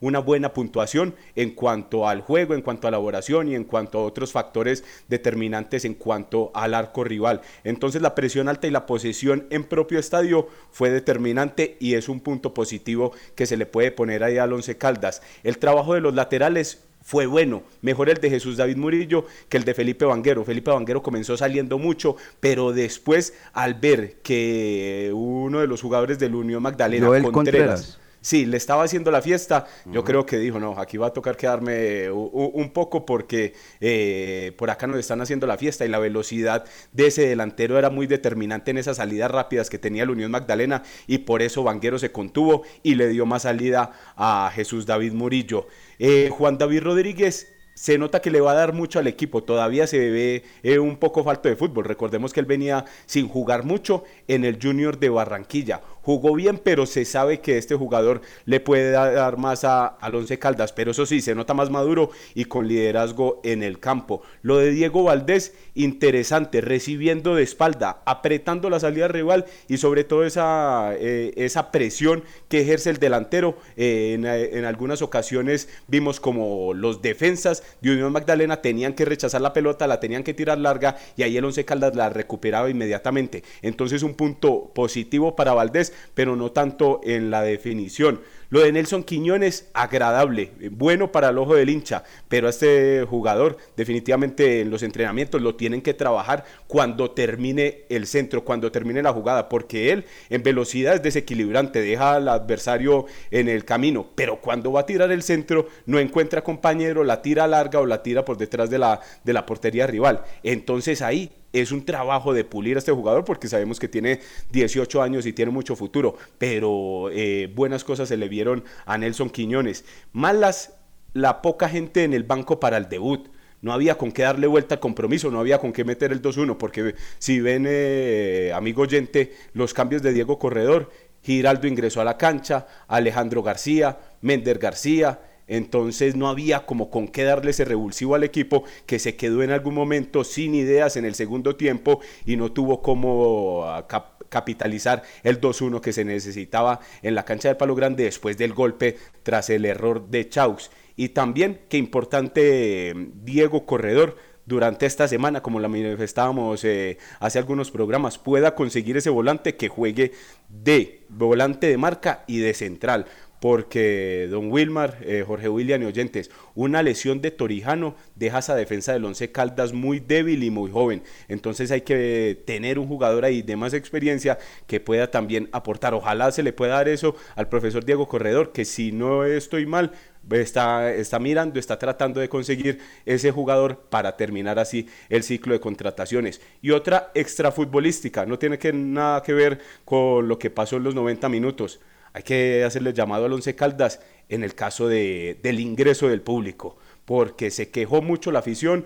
[0.00, 4.04] una buena puntuación en cuanto al juego, en cuanto a elaboración y en cuanto a
[4.04, 7.40] otros factores determinantes en cuanto al arco rival.
[7.64, 12.20] Entonces la presión alta y la posesión en propio estadio fue determinante y es un
[12.20, 15.22] punto positivo que se le puede poner ahí al Once Caldas.
[15.42, 19.64] El trabajo de los laterales fue bueno, mejor el de Jesús David Murillo que el
[19.64, 20.44] de Felipe Vanguero.
[20.44, 26.34] Felipe Vanguero comenzó saliendo mucho, pero después al ver que uno de los jugadores del
[26.34, 27.98] Unión Magdalena, Contreras.
[28.28, 29.66] Sí, le estaba haciendo la fiesta.
[29.86, 34.52] Yo creo que dijo, no, aquí va a tocar quedarme u- un poco porque eh,
[34.58, 38.06] por acá nos están haciendo la fiesta y la velocidad de ese delantero era muy
[38.06, 42.12] determinante en esas salidas rápidas que tenía la Unión Magdalena y por eso Vanguero se
[42.12, 45.66] contuvo y le dio más salida a Jesús David Murillo.
[45.98, 49.86] Eh, Juan David Rodríguez se nota que le va a dar mucho al equipo, todavía
[49.86, 51.84] se ve eh, un poco falto de fútbol.
[51.84, 55.80] Recordemos que él venía sin jugar mucho en el Junior de Barranquilla.
[56.08, 60.14] Jugó bien, pero se sabe que este jugador le puede da- dar más a, al
[60.14, 60.72] Once Caldas.
[60.72, 64.22] Pero eso sí, se nota más maduro y con liderazgo en el campo.
[64.40, 70.24] Lo de Diego Valdés, interesante, recibiendo de espalda, apretando la salida rival y sobre todo
[70.24, 73.58] esa, eh, esa presión que ejerce el delantero.
[73.76, 79.42] Eh, en, en algunas ocasiones vimos como los defensas de Unión Magdalena tenían que rechazar
[79.42, 83.42] la pelota, la tenían que tirar larga y ahí el Once Caldas la recuperaba inmediatamente.
[83.60, 88.20] Entonces un punto positivo para Valdés, pero no tanto en la definición.
[88.50, 93.58] Lo de Nelson Quiñones, agradable, bueno para el ojo del hincha, pero a este jugador
[93.76, 99.12] definitivamente en los entrenamientos lo tienen que trabajar cuando termine el centro, cuando termine la
[99.12, 104.72] jugada, porque él en velocidad es desequilibrante, deja al adversario en el camino, pero cuando
[104.72, 108.38] va a tirar el centro no encuentra compañero, la tira larga o la tira por
[108.38, 110.22] detrás de la, de la portería rival.
[110.42, 114.20] Entonces ahí es un trabajo de pulir a este jugador porque sabemos que tiene
[114.52, 119.30] 18 años y tiene mucho futuro, pero eh, buenas cosas se le vieron a Nelson
[119.30, 119.84] Quiñones.
[120.12, 120.74] Malas
[121.14, 123.28] la poca gente en el banco para el debut.
[123.60, 126.56] No había con qué darle vuelta al compromiso, no había con qué meter el 2-1,
[126.58, 132.16] porque si ven, eh, amigo oyente, los cambios de Diego Corredor, Giraldo ingresó a la
[132.16, 138.24] cancha, Alejandro García, Mender García, entonces no había como con qué darle ese revulsivo al
[138.24, 142.52] equipo que se quedó en algún momento sin ideas en el segundo tiempo y no
[142.52, 147.74] tuvo como ah, cap- capitalizar el 2-1 que se necesitaba en la cancha de Palo
[147.74, 150.70] Grande después del golpe tras el error de Chaux.
[150.96, 157.38] Y también, que importante, eh, Diego Corredor durante esta semana, como la manifestábamos eh, hace
[157.38, 160.12] algunos programas, pueda conseguir ese volante que juegue
[160.48, 163.06] de volante de marca y de central.
[163.40, 168.92] Porque don Wilmar, eh, Jorge William y oyentes, una lesión de Torijano deja esa defensa
[168.92, 171.02] del Once Caldas muy débil y muy joven.
[171.28, 175.94] Entonces hay que tener un jugador ahí de más experiencia que pueda también aportar.
[175.94, 179.92] Ojalá se le pueda dar eso al profesor Diego Corredor, que si no estoy mal,
[180.30, 185.60] está, está mirando, está tratando de conseguir ese jugador para terminar así el ciclo de
[185.60, 186.40] contrataciones.
[186.60, 190.94] Y otra extrafutbolística, no tiene que, nada que ver con lo que pasó en los
[190.94, 191.80] 90 minutos.
[192.18, 196.76] Hay que hacerle llamado al Once Caldas en el caso de, del ingreso del público
[197.08, 198.84] porque se quejó mucho la afición,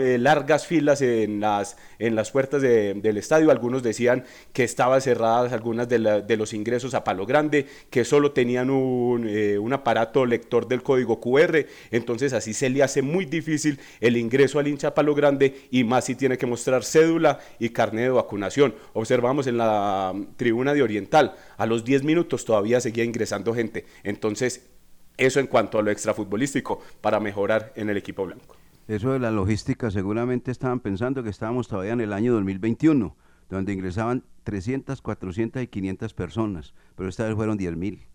[0.00, 5.00] eh, largas filas en las, en las puertas de- del estadio, algunos decían que estaban
[5.00, 10.24] cerradas algunas de los ingresos a Palo Grande, que solo tenían un, eh, un aparato
[10.24, 14.88] lector del código QR, entonces así se le hace muy difícil el ingreso al hincha
[14.88, 18.76] a Palo Grande y más si tiene que mostrar cédula y carnet de vacunación.
[18.92, 23.84] Observamos en la mm, tribuna de Oriental, a los 10 minutos todavía seguía ingresando gente,
[24.04, 24.70] entonces
[25.16, 28.56] eso en cuanto a lo extrafutbolístico para mejorar en el equipo blanco.
[28.86, 33.16] Eso de la logística, seguramente estaban pensando que estábamos todavía en el año 2021,
[33.48, 38.06] donde ingresaban 300, 400 y 500 personas, pero esta vez fueron 10 mil.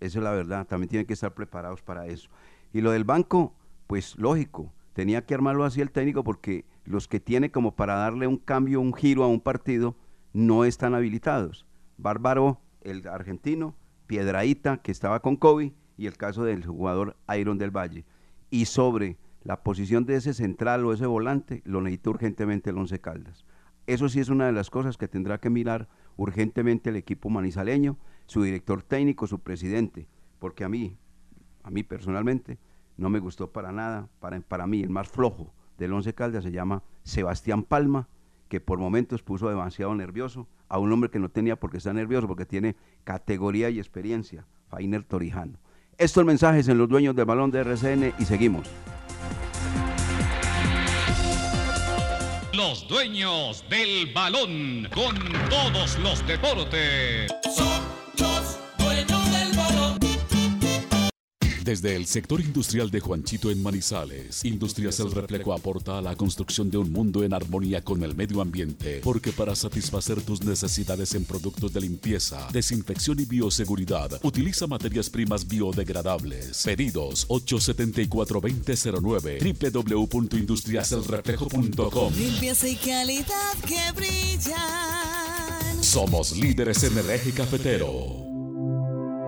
[0.00, 2.30] Eso es la verdad, también tienen que estar preparados para eso.
[2.72, 3.54] Y lo del banco,
[3.86, 8.26] pues lógico, tenía que armarlo así el técnico porque los que tiene como para darle
[8.26, 9.96] un cambio, un giro a un partido,
[10.32, 11.66] no están habilitados.
[11.98, 13.74] Bárbaro, el argentino,
[14.06, 18.04] Piedraíta, que estaba con COVID, y el caso del jugador Iron del Valle.
[18.50, 23.00] Y sobre la posición de ese central o ese volante lo necesita urgentemente el Once
[23.00, 23.44] Caldas.
[23.86, 27.98] Eso sí es una de las cosas que tendrá que mirar urgentemente el equipo manizaleño,
[28.26, 30.08] su director técnico, su presidente,
[30.40, 30.96] porque a mí,
[31.62, 32.58] a mí personalmente,
[32.96, 34.08] no me gustó para nada.
[34.18, 38.08] Para, para mí, el más flojo del Once Caldas se llama Sebastián Palma,
[38.48, 41.94] que por momentos puso demasiado nervioso a un hombre que no tenía por qué estar
[41.94, 45.58] nervioso, porque tiene categoría y experiencia, Fainer Torijano.
[45.98, 48.66] Estos mensajes en los dueños del balón de RCN y seguimos.
[52.52, 55.16] Los dueños del balón con
[55.48, 57.32] todos los deportes.
[61.66, 66.70] Desde el sector industrial de Juanchito en Manizales, Industrias El Reflejo aporta a la construcción
[66.70, 71.24] de un mundo en armonía con el medio ambiente, porque para satisfacer tus necesidades en
[71.24, 76.62] productos de limpieza, desinfección y bioseguridad, utiliza materias primas biodegradables.
[76.62, 85.82] Pedidos 874-2009 www.industriaselreflejo.com Limpieza y calidad que brillan.
[85.82, 88.25] Somos líderes en el eje cafetero.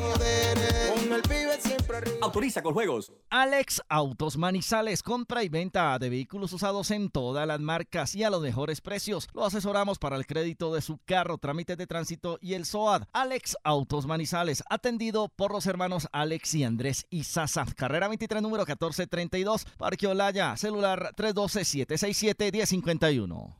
[0.00, 2.16] Con el pibe siempre arriba.
[2.22, 3.12] Autoriza con juegos.
[3.30, 8.30] Alex Autos Manizales, compra y venta de vehículos usados en todas las marcas y a
[8.30, 9.28] los mejores precios.
[9.32, 13.04] Lo asesoramos para el crédito de su carro, trámites de tránsito y el SOAD.
[13.12, 17.66] Alex Autos Manizales, atendido por los hermanos Alex y Andrés Izaza.
[17.76, 23.59] Carrera 23, número 1432, Parque Olaya, celular 312-767-1051.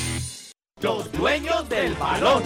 [0.83, 2.41] Los dueños del balón.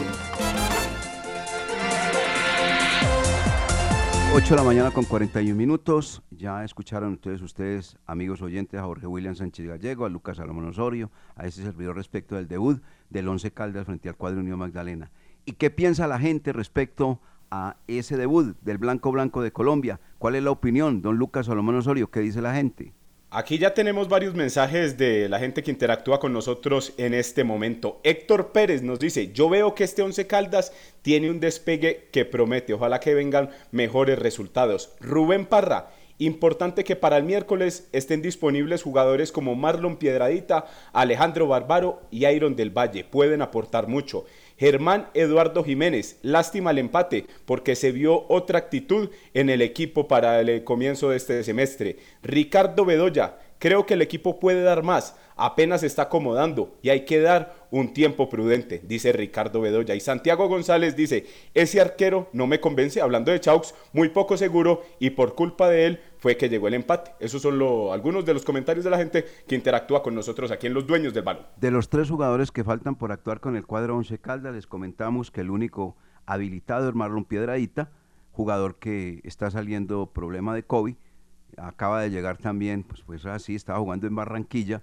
[4.34, 6.22] 8 de la mañana con 41 minutos.
[6.32, 11.12] Ya escucharon ustedes, ustedes, amigos oyentes, a Jorge William Sánchez Gallego, a Lucas Salomón Osorio,
[11.38, 15.12] a ese servidor respecto del debut del Once Caldas frente al cuadro Unión Magdalena.
[15.46, 17.22] ¿Y qué piensa la gente respecto
[17.52, 20.02] a ese debut del Blanco Blanco de Colombia?
[20.18, 22.12] ¿Cuál es la opinión, don Lucas Salomón Osorio?
[22.12, 22.94] ¿Qué dice la gente?
[23.32, 28.00] Aquí ya tenemos varios mensajes de la gente que interactúa con nosotros en este momento.
[28.04, 30.72] Héctor Pérez nos dice, yo veo que este Once Caldas
[31.02, 34.92] tiene un despegue que promete, ojalá que vengan mejores resultados.
[35.02, 42.04] Rubén Parra, importante que para el miércoles estén disponibles jugadores como Marlon Piedradita, Alejandro Barbaro
[42.12, 44.26] y Iron del Valle, pueden aportar mucho.
[44.58, 50.40] Germán Eduardo Jiménez, lástima el empate porque se vio otra actitud en el equipo para
[50.40, 51.98] el comienzo de este semestre.
[52.24, 57.20] Ricardo Bedoya, creo que el equipo puede dar más, apenas está acomodando y hay que
[57.20, 59.96] dar un tiempo prudente, dice Ricardo Bedoya.
[59.96, 64.84] Y Santiago González dice, ese arquero no me convence, hablando de Chaux, muy poco seguro
[65.00, 67.14] y por culpa de él fue que llegó el empate.
[67.20, 67.60] Esos son
[67.92, 71.16] algunos de los comentarios de la gente que interactúa con nosotros aquí en Los Dueños
[71.16, 71.48] del Balón.
[71.58, 75.32] De los tres jugadores que faltan por actuar con el cuadro Once Caldas, les comentamos
[75.32, 75.98] que el único
[76.28, 77.90] habilitado es Marlon Piedradita,
[78.32, 80.98] jugador que está saliendo problema de COVID,
[81.58, 84.82] acaba de llegar también, pues, pues así, estaba jugando en Barranquilla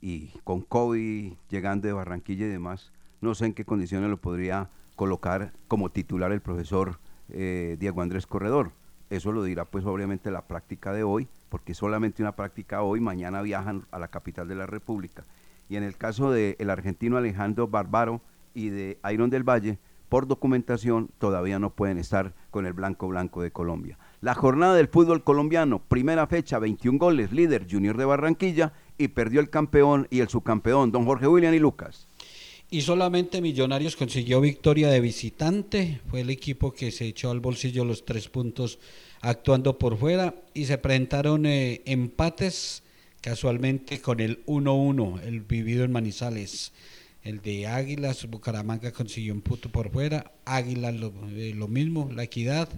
[0.00, 4.70] y con COVID llegando de Barranquilla y demás, no sé en qué condiciones lo podría
[4.96, 6.98] colocar como titular el profesor
[7.30, 8.72] eh, Diego Andrés Corredor.
[9.10, 13.42] Eso lo dirá pues obviamente la práctica de hoy, porque solamente una práctica hoy, mañana
[13.42, 15.24] viajan a la capital de la República.
[15.68, 18.20] Y en el caso del argentino Alejandro Barbaro
[18.54, 23.42] y de Iron del Valle, por documentación todavía no pueden estar con el blanco blanco
[23.42, 23.98] de Colombia.
[24.20, 29.40] La jornada del fútbol colombiano, primera fecha, 21 goles, líder Junior de Barranquilla y perdió
[29.40, 32.08] el campeón y el subcampeón, don Jorge William y Lucas.
[32.70, 36.00] Y solamente Millonarios consiguió victoria de visitante.
[36.10, 38.78] Fue el equipo que se echó al bolsillo los tres puntos
[39.22, 40.34] actuando por fuera.
[40.52, 42.82] Y se presentaron eh, empates
[43.22, 46.72] casualmente con el 1-1, el vivido en Manizales.
[47.22, 50.32] El de Águilas, Bucaramanga consiguió un punto por fuera.
[50.44, 52.68] Águilas lo, eh, lo mismo, la equidad.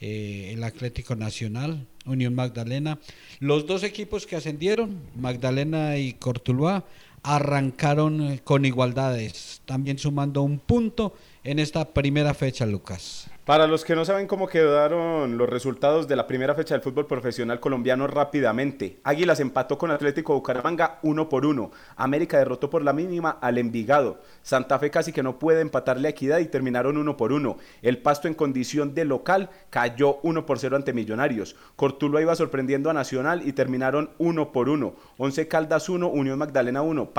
[0.00, 2.98] Eh, el Atlético Nacional, Unión Magdalena.
[3.40, 6.84] Los dos equipos que ascendieron, Magdalena y Cortuluá,
[7.22, 13.30] arrancaron eh, con igualdades, también sumando un punto en esta primera fecha, Lucas.
[13.48, 17.06] Para los que no saben cómo quedaron los resultados de la primera fecha del fútbol
[17.06, 22.92] profesional colombiano rápidamente, Águilas empató con Atlético Bucaramanga uno por uno, América derrotó por la
[22.92, 27.16] mínima al Envigado, Santa Fe casi que no puede empatarle a Equidad y terminaron uno
[27.16, 32.20] por uno, el Pasto en condición de local cayó uno por cero ante Millonarios, Cortulo
[32.20, 37.12] iba sorprendiendo a Nacional y terminaron uno por uno, Once Caldas 1, Unión Magdalena 1,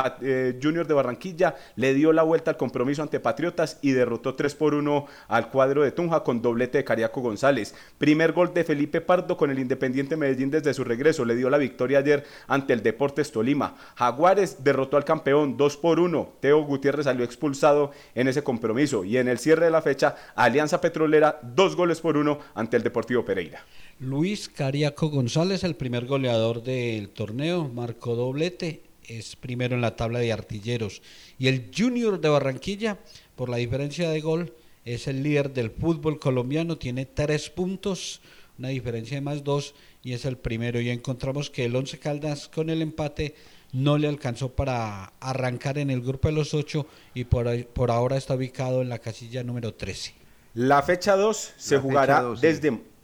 [0.64, 4.74] Junior de Barranquilla le dio la vuelta al compromiso ante Patriotas y derrotó 3 por
[4.74, 7.76] 1 al cuadro de Tunja con doblete de Cariaco González.
[7.98, 11.26] Primer gol de Felipe Pardo con el Independiente Medellín desde su regreso.
[11.26, 13.76] Le dio la victoria ayer ante el Deportes Tolima.
[13.96, 16.36] Jaguares derrotó al campeón 2 por 1.
[16.40, 19.04] Teo Gutiérrez salió expulsado en ese compromiso.
[19.04, 22.84] Y en el cierre de la fecha, Alianza Petrolera, dos goles por uno ante el
[22.84, 23.62] Deportivo Pereira.
[24.00, 30.20] Luis Cariaco González, el primer goleador del torneo, marcó doblete, es primero en la tabla
[30.20, 31.02] de artilleros.
[31.38, 32.98] Y el Junior de Barranquilla,
[33.36, 34.54] por la diferencia de gol,
[34.86, 38.22] es el líder del fútbol colombiano, tiene tres puntos,
[38.58, 40.80] una diferencia de más dos, y es el primero.
[40.80, 43.36] Y encontramos que el Once Caldas con el empate
[43.74, 47.92] no le alcanzó para arrancar en el grupo de los ocho y por, ahí- por
[47.92, 50.14] ahora está ubicado en la casilla número 13.
[50.56, 52.42] La fecha 2 se La jugará sí.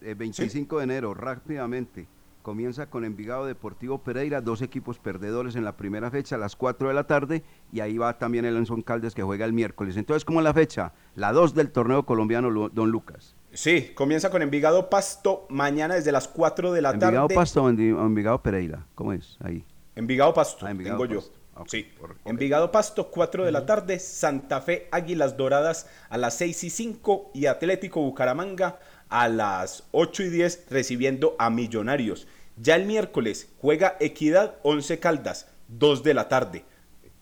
[0.06, 2.06] Eh, 25 de enero, rápidamente.
[2.42, 6.86] Comienza con Envigado Deportivo Pereira, dos equipos perdedores en la primera fecha a las 4
[6.86, 7.42] de la tarde
[7.72, 9.96] y ahí va también el Enson Caldes que juega el miércoles.
[9.96, 10.92] Entonces, ¿cómo es la fecha?
[11.16, 13.34] La 2 del torneo colombiano, Don Lucas.
[13.52, 17.34] Sí, comienza con Envigado Pasto mañana desde las 4 de la Envigado tarde.
[17.34, 19.36] Pasto o Endi- o Envigado Pereira, ¿cómo es?
[19.40, 19.64] Ahí.
[19.96, 21.18] Envigado Pasto, Ah, Envigado tengo yo.
[21.22, 21.36] Pasto.
[21.56, 21.88] Ah, ok, Sí.
[22.26, 23.98] Envigado Pasto, 4 de la tarde.
[23.98, 27.30] Santa Fe Águilas Doradas a las 6 y 5.
[27.34, 28.78] Y Atlético Bucaramanga
[29.08, 32.26] a las 8 y 10 recibiendo a Millonarios.
[32.56, 36.64] Ya el miércoles juega Equidad 11 Caldas, 2 de la tarde.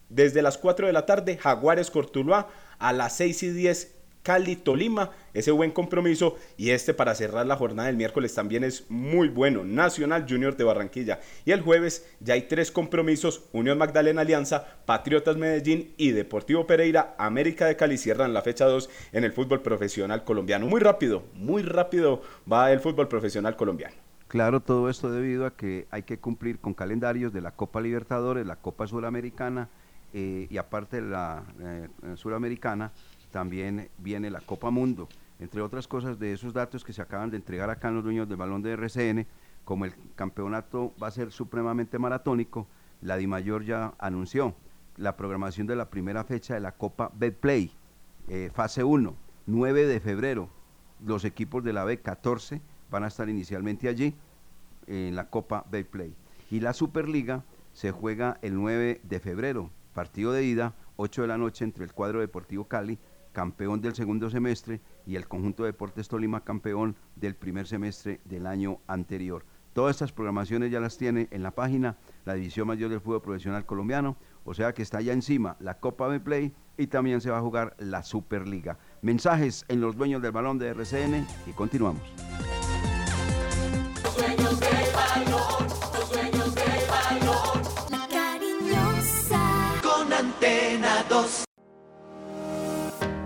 [0.08, 3.93] Desde las 4 de la tarde, Jaguares Cortuluá a las 6 y 10.
[4.24, 8.86] Cali Tolima, ese buen compromiso y este para cerrar la jornada del miércoles también es
[8.88, 11.20] muy bueno, Nacional Junior de Barranquilla.
[11.44, 17.14] Y el jueves ya hay tres compromisos, Unión Magdalena Alianza, Patriotas Medellín y Deportivo Pereira,
[17.18, 21.62] América de Cali cierran la fecha 2 en el fútbol profesional colombiano, muy rápido, muy
[21.62, 23.94] rápido va el fútbol profesional colombiano.
[24.28, 28.46] Claro, todo esto debido a que hay que cumplir con calendarios de la Copa Libertadores,
[28.46, 29.68] la Copa Suramericana
[30.14, 32.92] eh, y aparte de la eh, eh, Suramericana
[33.34, 35.08] también viene la Copa Mundo.
[35.40, 38.28] Entre otras cosas de esos datos que se acaban de entregar acá en los dueños
[38.28, 39.26] del balón de RCN,
[39.64, 42.68] como el campeonato va a ser supremamente maratónico,
[43.00, 44.54] la DIMAYOR ya anunció
[44.96, 47.72] la programación de la primera fecha de la Copa Betplay,
[48.28, 49.16] eh, fase 1,
[49.46, 50.48] 9 de febrero.
[51.04, 54.14] Los equipos de la B14 van a estar inicialmente allí
[54.86, 56.14] en la Copa Betplay.
[56.52, 61.36] Y la Superliga se juega el 9 de febrero, partido de ida, 8 de la
[61.36, 62.96] noche entre el cuadro Deportivo Cali,
[63.34, 68.46] campeón del segundo semestre, y el conjunto de Deportes Tolima, campeón del primer semestre del
[68.46, 69.44] año anterior.
[69.74, 73.66] Todas estas programaciones ya las tiene en la página la División Mayor del Fútbol Profesional
[73.66, 77.42] Colombiano, o sea que está ya encima la Copa Betplay y también se va a
[77.42, 78.78] jugar la Superliga.
[79.02, 82.02] Mensajes en los dueños del balón de RCN y continuamos.
[84.04, 87.62] Los dueños del balón, los dueños del balón.
[87.90, 89.80] La cariñosa.
[89.82, 91.44] Con antena 2.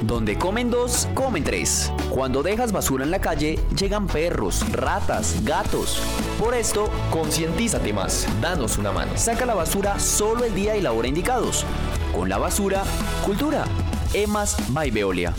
[0.00, 1.92] Donde comen dos, comen tres.
[2.10, 6.00] Cuando dejas basura en la calle, llegan perros, ratas, gatos.
[6.38, 8.26] Por esto, concientízate más.
[8.40, 9.12] Danos una mano.
[9.16, 11.64] Saca la basura solo el día y la hora indicados.
[12.12, 12.82] Con la basura,
[13.24, 13.64] cultura.
[14.12, 15.34] Emas by Veolia.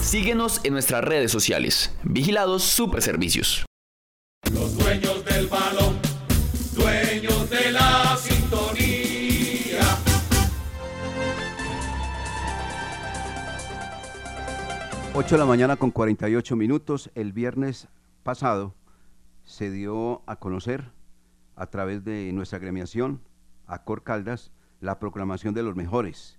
[0.00, 1.94] Síguenos en nuestras redes sociales.
[2.02, 3.64] Vigilados Super Servicios.
[4.52, 5.19] Los dueños
[15.12, 17.10] 8 de la mañana con 48 minutos.
[17.16, 17.88] El viernes
[18.22, 18.74] pasado
[19.44, 20.92] se dio a conocer
[21.56, 23.20] a través de nuestra gremiación,
[23.66, 26.38] Acor Caldas, la proclamación de los mejores.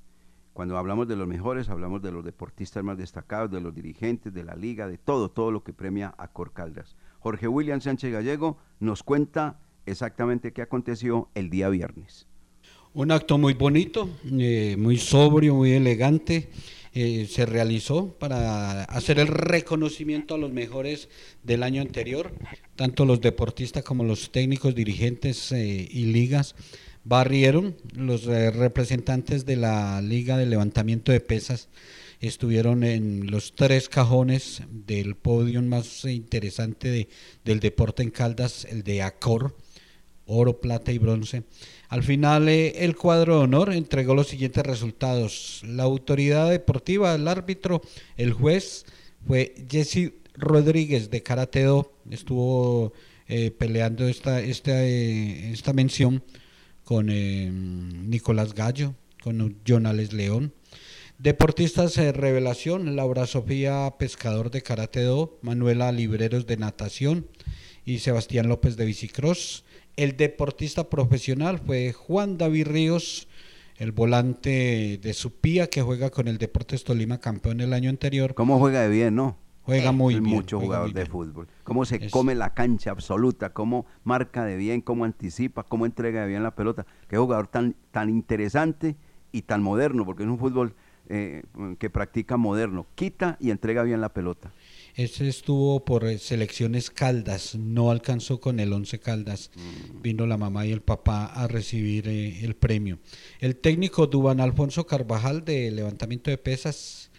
[0.54, 4.44] Cuando hablamos de los mejores, hablamos de los deportistas más destacados, de los dirigentes, de
[4.46, 6.96] la liga, de todo, todo lo que premia Acor Caldas.
[7.20, 12.26] Jorge William Sánchez Gallego nos cuenta exactamente qué aconteció el día viernes.
[12.94, 16.50] Un acto muy bonito, eh, muy sobrio, muy elegante.
[16.94, 21.08] Eh, se realizó para hacer el reconocimiento a los mejores
[21.44, 22.34] del año anterior,
[22.76, 26.56] tanto los deportistas como los técnicos, dirigentes eh, y ligas
[27.04, 27.76] barrieron.
[27.96, 31.70] Los eh, representantes de la Liga de Levantamiento de Pesas
[32.20, 37.08] estuvieron en los tres cajones del podio más interesante de-
[37.44, 39.56] del deporte en Caldas, el de Acor,
[40.32, 41.44] oro, plata y bronce.
[41.90, 45.62] Al final, eh, el cuadro de honor entregó los siguientes resultados.
[45.66, 47.82] La autoridad deportiva, el árbitro,
[48.18, 48.86] el juez
[49.28, 51.94] fue Jesse Rodríguez de Karate Do.
[52.10, 52.94] Estuvo
[53.28, 56.24] eh, peleando esta, esta, eh, esta mención
[56.84, 57.08] con
[58.10, 60.54] Nicolás Gallo, con Jonales León.
[61.22, 67.28] Deportistas eh, revelación, Laura Sofía Pescador de Karate Do, Manuela Libreros de Natación
[67.86, 69.64] y Sebastián López de Bicicross.
[69.96, 73.28] El deportista profesional fue Juan David Ríos,
[73.78, 78.34] el volante de Supía que juega con el Deportes Tolima campeón el año anterior.
[78.34, 79.38] ¿Cómo juega de bien, no?
[79.64, 80.24] Juega muy bien.
[80.24, 81.48] Mucho juega jugador muy de fútbol.
[81.64, 86.22] Cómo se Es- come la cancha absoluta, cómo marca de bien, cómo anticipa, cómo entrega
[86.22, 86.86] de bien la pelota.
[87.08, 88.96] Qué jugador tan, tan interesante
[89.32, 90.74] y tan moderno, porque es un fútbol
[91.10, 91.44] eh,
[91.78, 92.88] que practica moderno.
[92.96, 94.52] Quita y entrega bien la pelota.
[94.96, 99.52] Ese estuvo por eh, selecciones Caldas, no alcanzó con el 11 Caldas.
[100.02, 103.00] Vino la mamá y el papá a recibir eh, el premio.
[103.40, 107.10] El técnico Duban Alfonso Carvajal de levantamiento de pesas.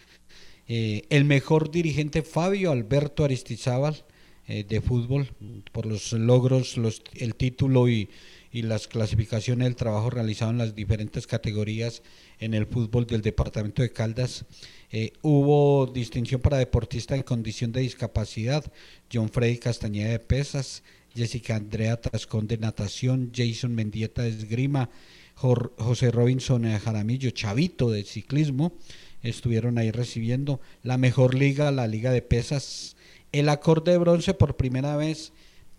[0.69, 4.05] eh, el mejor dirigente Fabio Alberto Aristizábal
[4.49, 5.29] eh, de fútbol
[5.71, 8.11] por los logros, los, el título y,
[8.51, 12.03] y las clasificaciones del trabajo realizado en las diferentes categorías
[12.41, 14.45] en el fútbol del departamento de Caldas.
[14.95, 18.63] Eh, hubo distinción para deportista en condición de discapacidad,
[19.11, 20.83] John Freddy Castañeda de pesas,
[21.15, 24.91] Jessica Andrea Tascón de natación, Jason Mendieta de esgrima,
[25.35, 28.75] José Robinson eh, Jaramillo, Chavito de ciclismo,
[29.23, 32.97] estuvieron ahí recibiendo la mejor liga, la liga de pesas,
[33.33, 35.33] el acorde de bronce por primera vez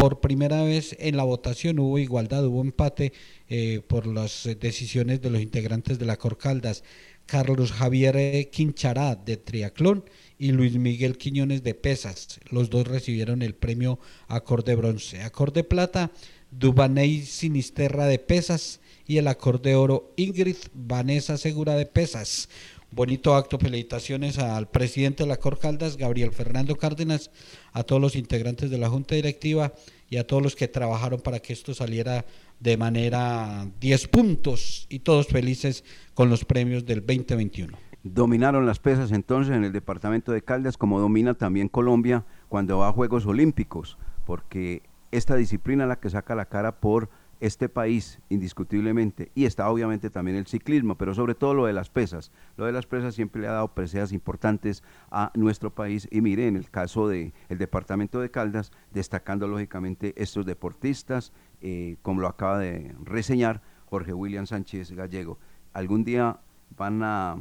[0.03, 3.13] por primera vez en la votación hubo igualdad, hubo empate
[3.47, 6.83] eh, por las eh, decisiones de los integrantes de la Corcaldas.
[7.25, 10.05] Carlos Javier Quinchará de triatlón
[10.37, 12.39] y Luis Miguel Quiñones de pesas.
[12.49, 15.21] Los dos recibieron el premio acorde bronce.
[15.21, 16.11] Acorde plata,
[16.51, 22.49] Dubaney Sinisterra de pesas y el acorde oro Ingrid Vanessa Segura de pesas.
[22.95, 27.31] Bonito acto, felicitaciones al presidente de la Corcaldas, Gabriel Fernando Cárdenas,
[27.71, 29.73] a todos los integrantes de la Junta Directiva
[30.11, 32.23] y a todos los que trabajaron para que esto saliera
[32.63, 35.83] de manera 10 puntos y todos felices
[36.13, 37.77] con los premios del 2021.
[38.03, 42.87] Dominaron las pesas entonces en el departamento de Caldas, como domina también Colombia cuando va
[42.87, 47.09] a Juegos Olímpicos, porque esta disciplina es la que saca la cara por
[47.43, 51.89] este país, indiscutiblemente, y está obviamente también el ciclismo, pero sobre todo lo de las
[51.89, 52.31] pesas.
[52.55, 56.47] Lo de las pesas siempre le ha dado preseas importantes a nuestro país, y mire,
[56.47, 61.33] en el caso del el departamento de Caldas, destacando lógicamente estos deportistas,
[61.65, 65.39] eh, como lo acaba de reseñar Jorge William Sánchez Gallego.
[65.71, 66.41] Algún día
[66.77, 67.37] van a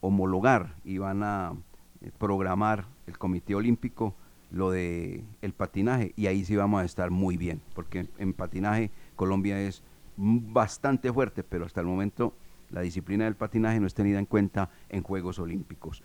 [0.00, 1.54] homologar y van a
[2.00, 4.14] eh, programar el Comité Olímpico
[4.52, 8.92] lo de el patinaje y ahí sí vamos a estar muy bien, porque en patinaje
[9.16, 9.82] Colombia es
[10.16, 12.34] bastante fuerte, pero hasta el momento
[12.70, 16.02] la disciplina del patinaje no es tenida en cuenta en Juegos Olímpicos.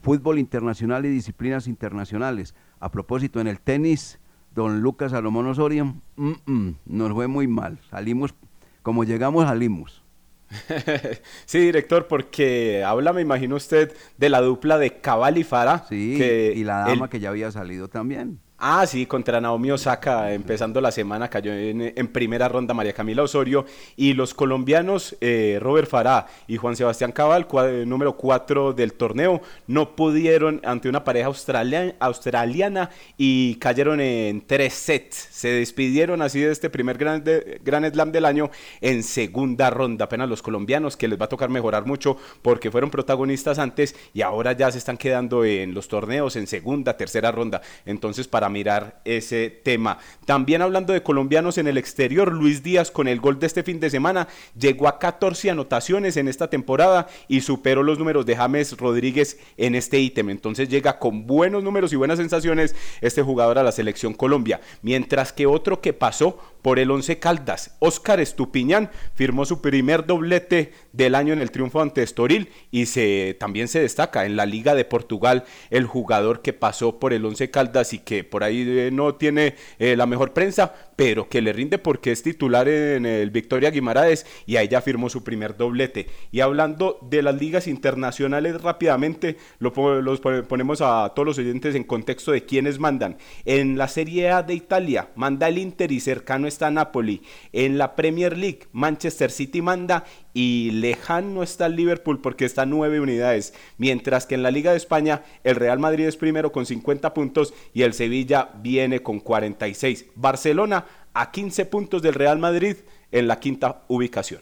[0.00, 2.54] Fútbol internacional y disciplinas internacionales.
[2.78, 4.20] A propósito, en el tenis,
[4.54, 7.78] don Lucas Salomón Osorio, mm, mm, nos fue muy mal.
[7.90, 8.34] Salimos,
[8.82, 10.02] como llegamos, salimos.
[11.46, 15.84] sí, director, porque habla, me imagino usted, de la dupla de Cabal y Fara.
[15.88, 16.18] Sí,
[16.54, 18.38] y la dama que ya había salido también.
[18.56, 23.66] Ah, sí, contra Naomi Osaka, empezando la semana, cayó en, primera ronda María Camila Osorio.
[23.96, 27.48] Y los colombianos eh, Robert Farah y Juan Sebastián Cabal,
[27.84, 35.16] número 4 del torneo, no pudieron ante una pareja australiana y cayeron en tres sets.
[35.16, 37.24] Se despidieron así de este primer gran,
[37.62, 38.50] gran slam del año
[38.80, 40.04] en segunda ronda.
[40.04, 44.22] Apenas los colombianos, que les va a tocar mejorar mucho porque fueron protagonistas antes y
[44.22, 47.60] ahora ya se están quedando en los torneos en segunda, tercera ronda.
[47.84, 49.98] Entonces, para mirar ese tema.
[50.24, 53.80] También hablando de colombianos en el exterior, Luis Díaz con el gol de este fin
[53.80, 54.28] de semana
[54.58, 59.74] llegó a 14 anotaciones en esta temporada y superó los números de James Rodríguez en
[59.74, 60.30] este ítem.
[60.30, 64.60] Entonces llega con buenos números y buenas sensaciones este jugador a la selección Colombia.
[64.82, 70.72] Mientras que otro que pasó por el Once Caldas, Óscar Estupiñán, firmó su primer doblete
[70.94, 74.74] del año en el triunfo ante Estoril y se, también se destaca en la Liga
[74.74, 78.88] de Portugal el jugador que pasó por el Once Caldas y que por ahí eh,
[78.90, 83.30] no tiene eh, la mejor prensa, pero que le rinde porque es titular en el
[83.30, 86.06] Victoria Guimaraes y ahí ya firmó su primer doblete.
[86.32, 91.84] Y hablando de las ligas internacionales rápidamente, lo, los ponemos a todos los oyentes en
[91.84, 93.18] contexto de quiénes mandan.
[93.44, 97.22] En la Serie A de Italia manda el Inter y cercano está Napoli.
[97.52, 103.00] En la Premier League Manchester City manda y lejano está el Liverpool porque está nueve
[103.00, 107.12] unidades, mientras que en la Liga de España el Real Madrid es primero con 50
[107.12, 110.06] puntos y el Sevilla viene con 46.
[110.14, 112.76] Barcelona a 15 puntos del Real Madrid
[113.10, 114.40] en la quinta ubicación.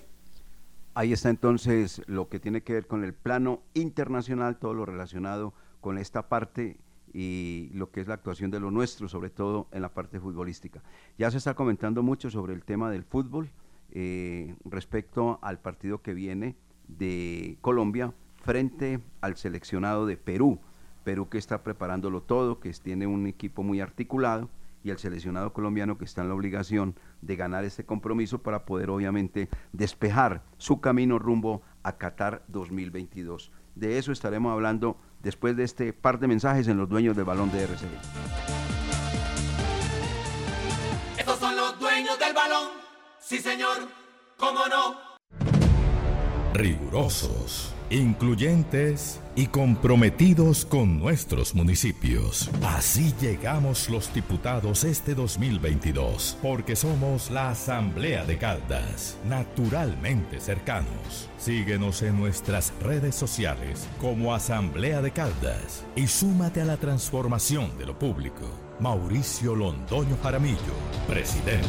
[0.94, 5.54] Ahí está entonces lo que tiene que ver con el plano internacional, todo lo relacionado
[5.80, 6.76] con esta parte
[7.12, 10.82] y lo que es la actuación de lo nuestro, sobre todo en la parte futbolística.
[11.18, 13.50] Ya se está comentando mucho sobre el tema del fútbol
[13.90, 16.56] eh, respecto al partido que viene
[16.88, 20.58] de Colombia frente al seleccionado de Perú.
[21.04, 24.48] Perú que está preparándolo todo, que tiene un equipo muy articulado
[24.84, 28.90] y el seleccionado colombiano que está en la obligación de ganar este compromiso para poder
[28.90, 33.52] obviamente despejar su camino rumbo a Qatar 2022.
[33.74, 37.50] De eso estaremos hablando después de este par de mensajes en los dueños del balón
[37.52, 37.86] de RCB.
[41.18, 42.68] Estos son los dueños del balón.
[43.20, 43.88] Sí, señor,
[44.36, 45.12] cómo no.
[46.54, 52.50] Rigurosos, incluyentes y comprometidos con nuestros municipios.
[52.62, 61.28] Así llegamos los diputados este 2022, porque somos la Asamblea de Caldas, naturalmente cercanos.
[61.36, 67.86] Síguenos en nuestras redes sociales como Asamblea de Caldas y súmate a la transformación de
[67.86, 68.48] lo público.
[68.80, 70.74] Mauricio Londoño Jaramillo,
[71.06, 71.68] presidente.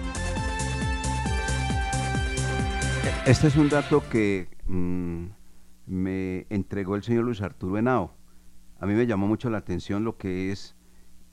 [3.25, 5.25] Este es un dato que mm,
[5.87, 8.13] me entregó el señor Luis Arturo Henao.
[8.79, 10.75] A mí me llamó mucho la atención lo que es,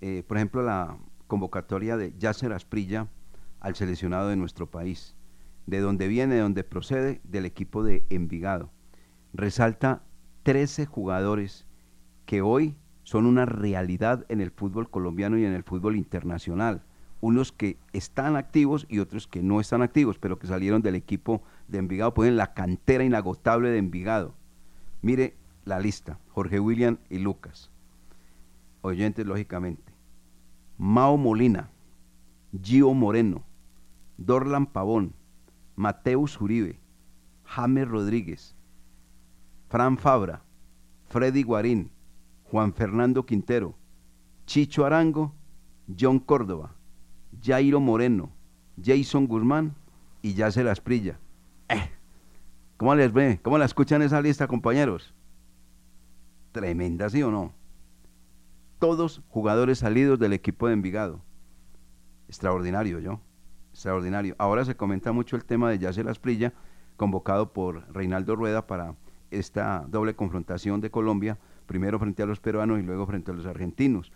[0.01, 0.97] eh, por ejemplo, la
[1.27, 3.09] convocatoria de Yasser Asprilla
[3.61, 5.16] al seleccionado de nuestro país,
[5.66, 8.71] de donde viene, de donde procede, del equipo de Envigado.
[9.35, 10.05] Resalta
[10.45, 11.66] 13 jugadores
[12.25, 16.83] que hoy son una realidad en el fútbol colombiano y en el fútbol internacional
[17.21, 21.43] unos que están activos y otros que no están activos, pero que salieron del equipo
[21.66, 24.35] de Envigado, ponen la cantera inagotable de Envigado.
[25.03, 27.71] Mire la lista, Jorge William y Lucas.
[28.83, 29.93] Oyentes, lógicamente.
[30.77, 31.71] Mao Molina,
[32.62, 33.45] Gio Moreno,
[34.16, 35.14] Dorlan Pavón,
[35.75, 36.79] Mateus Uribe,
[37.45, 38.55] James Rodríguez,
[39.69, 40.43] Fran Fabra,
[41.09, 41.91] Freddy Guarín,
[42.45, 43.75] Juan Fernando Quintero,
[44.47, 45.35] Chicho Arango,
[45.99, 46.78] John Córdoba,
[47.43, 48.31] Jairo Moreno,
[48.83, 49.74] Jason Guzmán
[50.22, 51.18] y Yasser Asprilla.
[51.68, 51.91] Eh,
[52.76, 53.41] ¿Cómo les ve?
[53.43, 55.14] ¿Cómo la escuchan esa lista, compañeros?
[56.53, 57.53] Tremenda, ¿sí o no?
[58.79, 61.20] Todos jugadores salidos del equipo de Envigado.
[62.29, 63.20] Extraordinario, yo.
[63.72, 64.35] Extraordinario.
[64.39, 66.53] Ahora se comenta mucho el tema de Yasser Asprilla,
[66.97, 68.95] convocado por Reinaldo Rueda para
[69.31, 73.47] esta doble confrontación de Colombia, primero frente a los peruanos y luego frente a los
[73.47, 74.12] argentinos.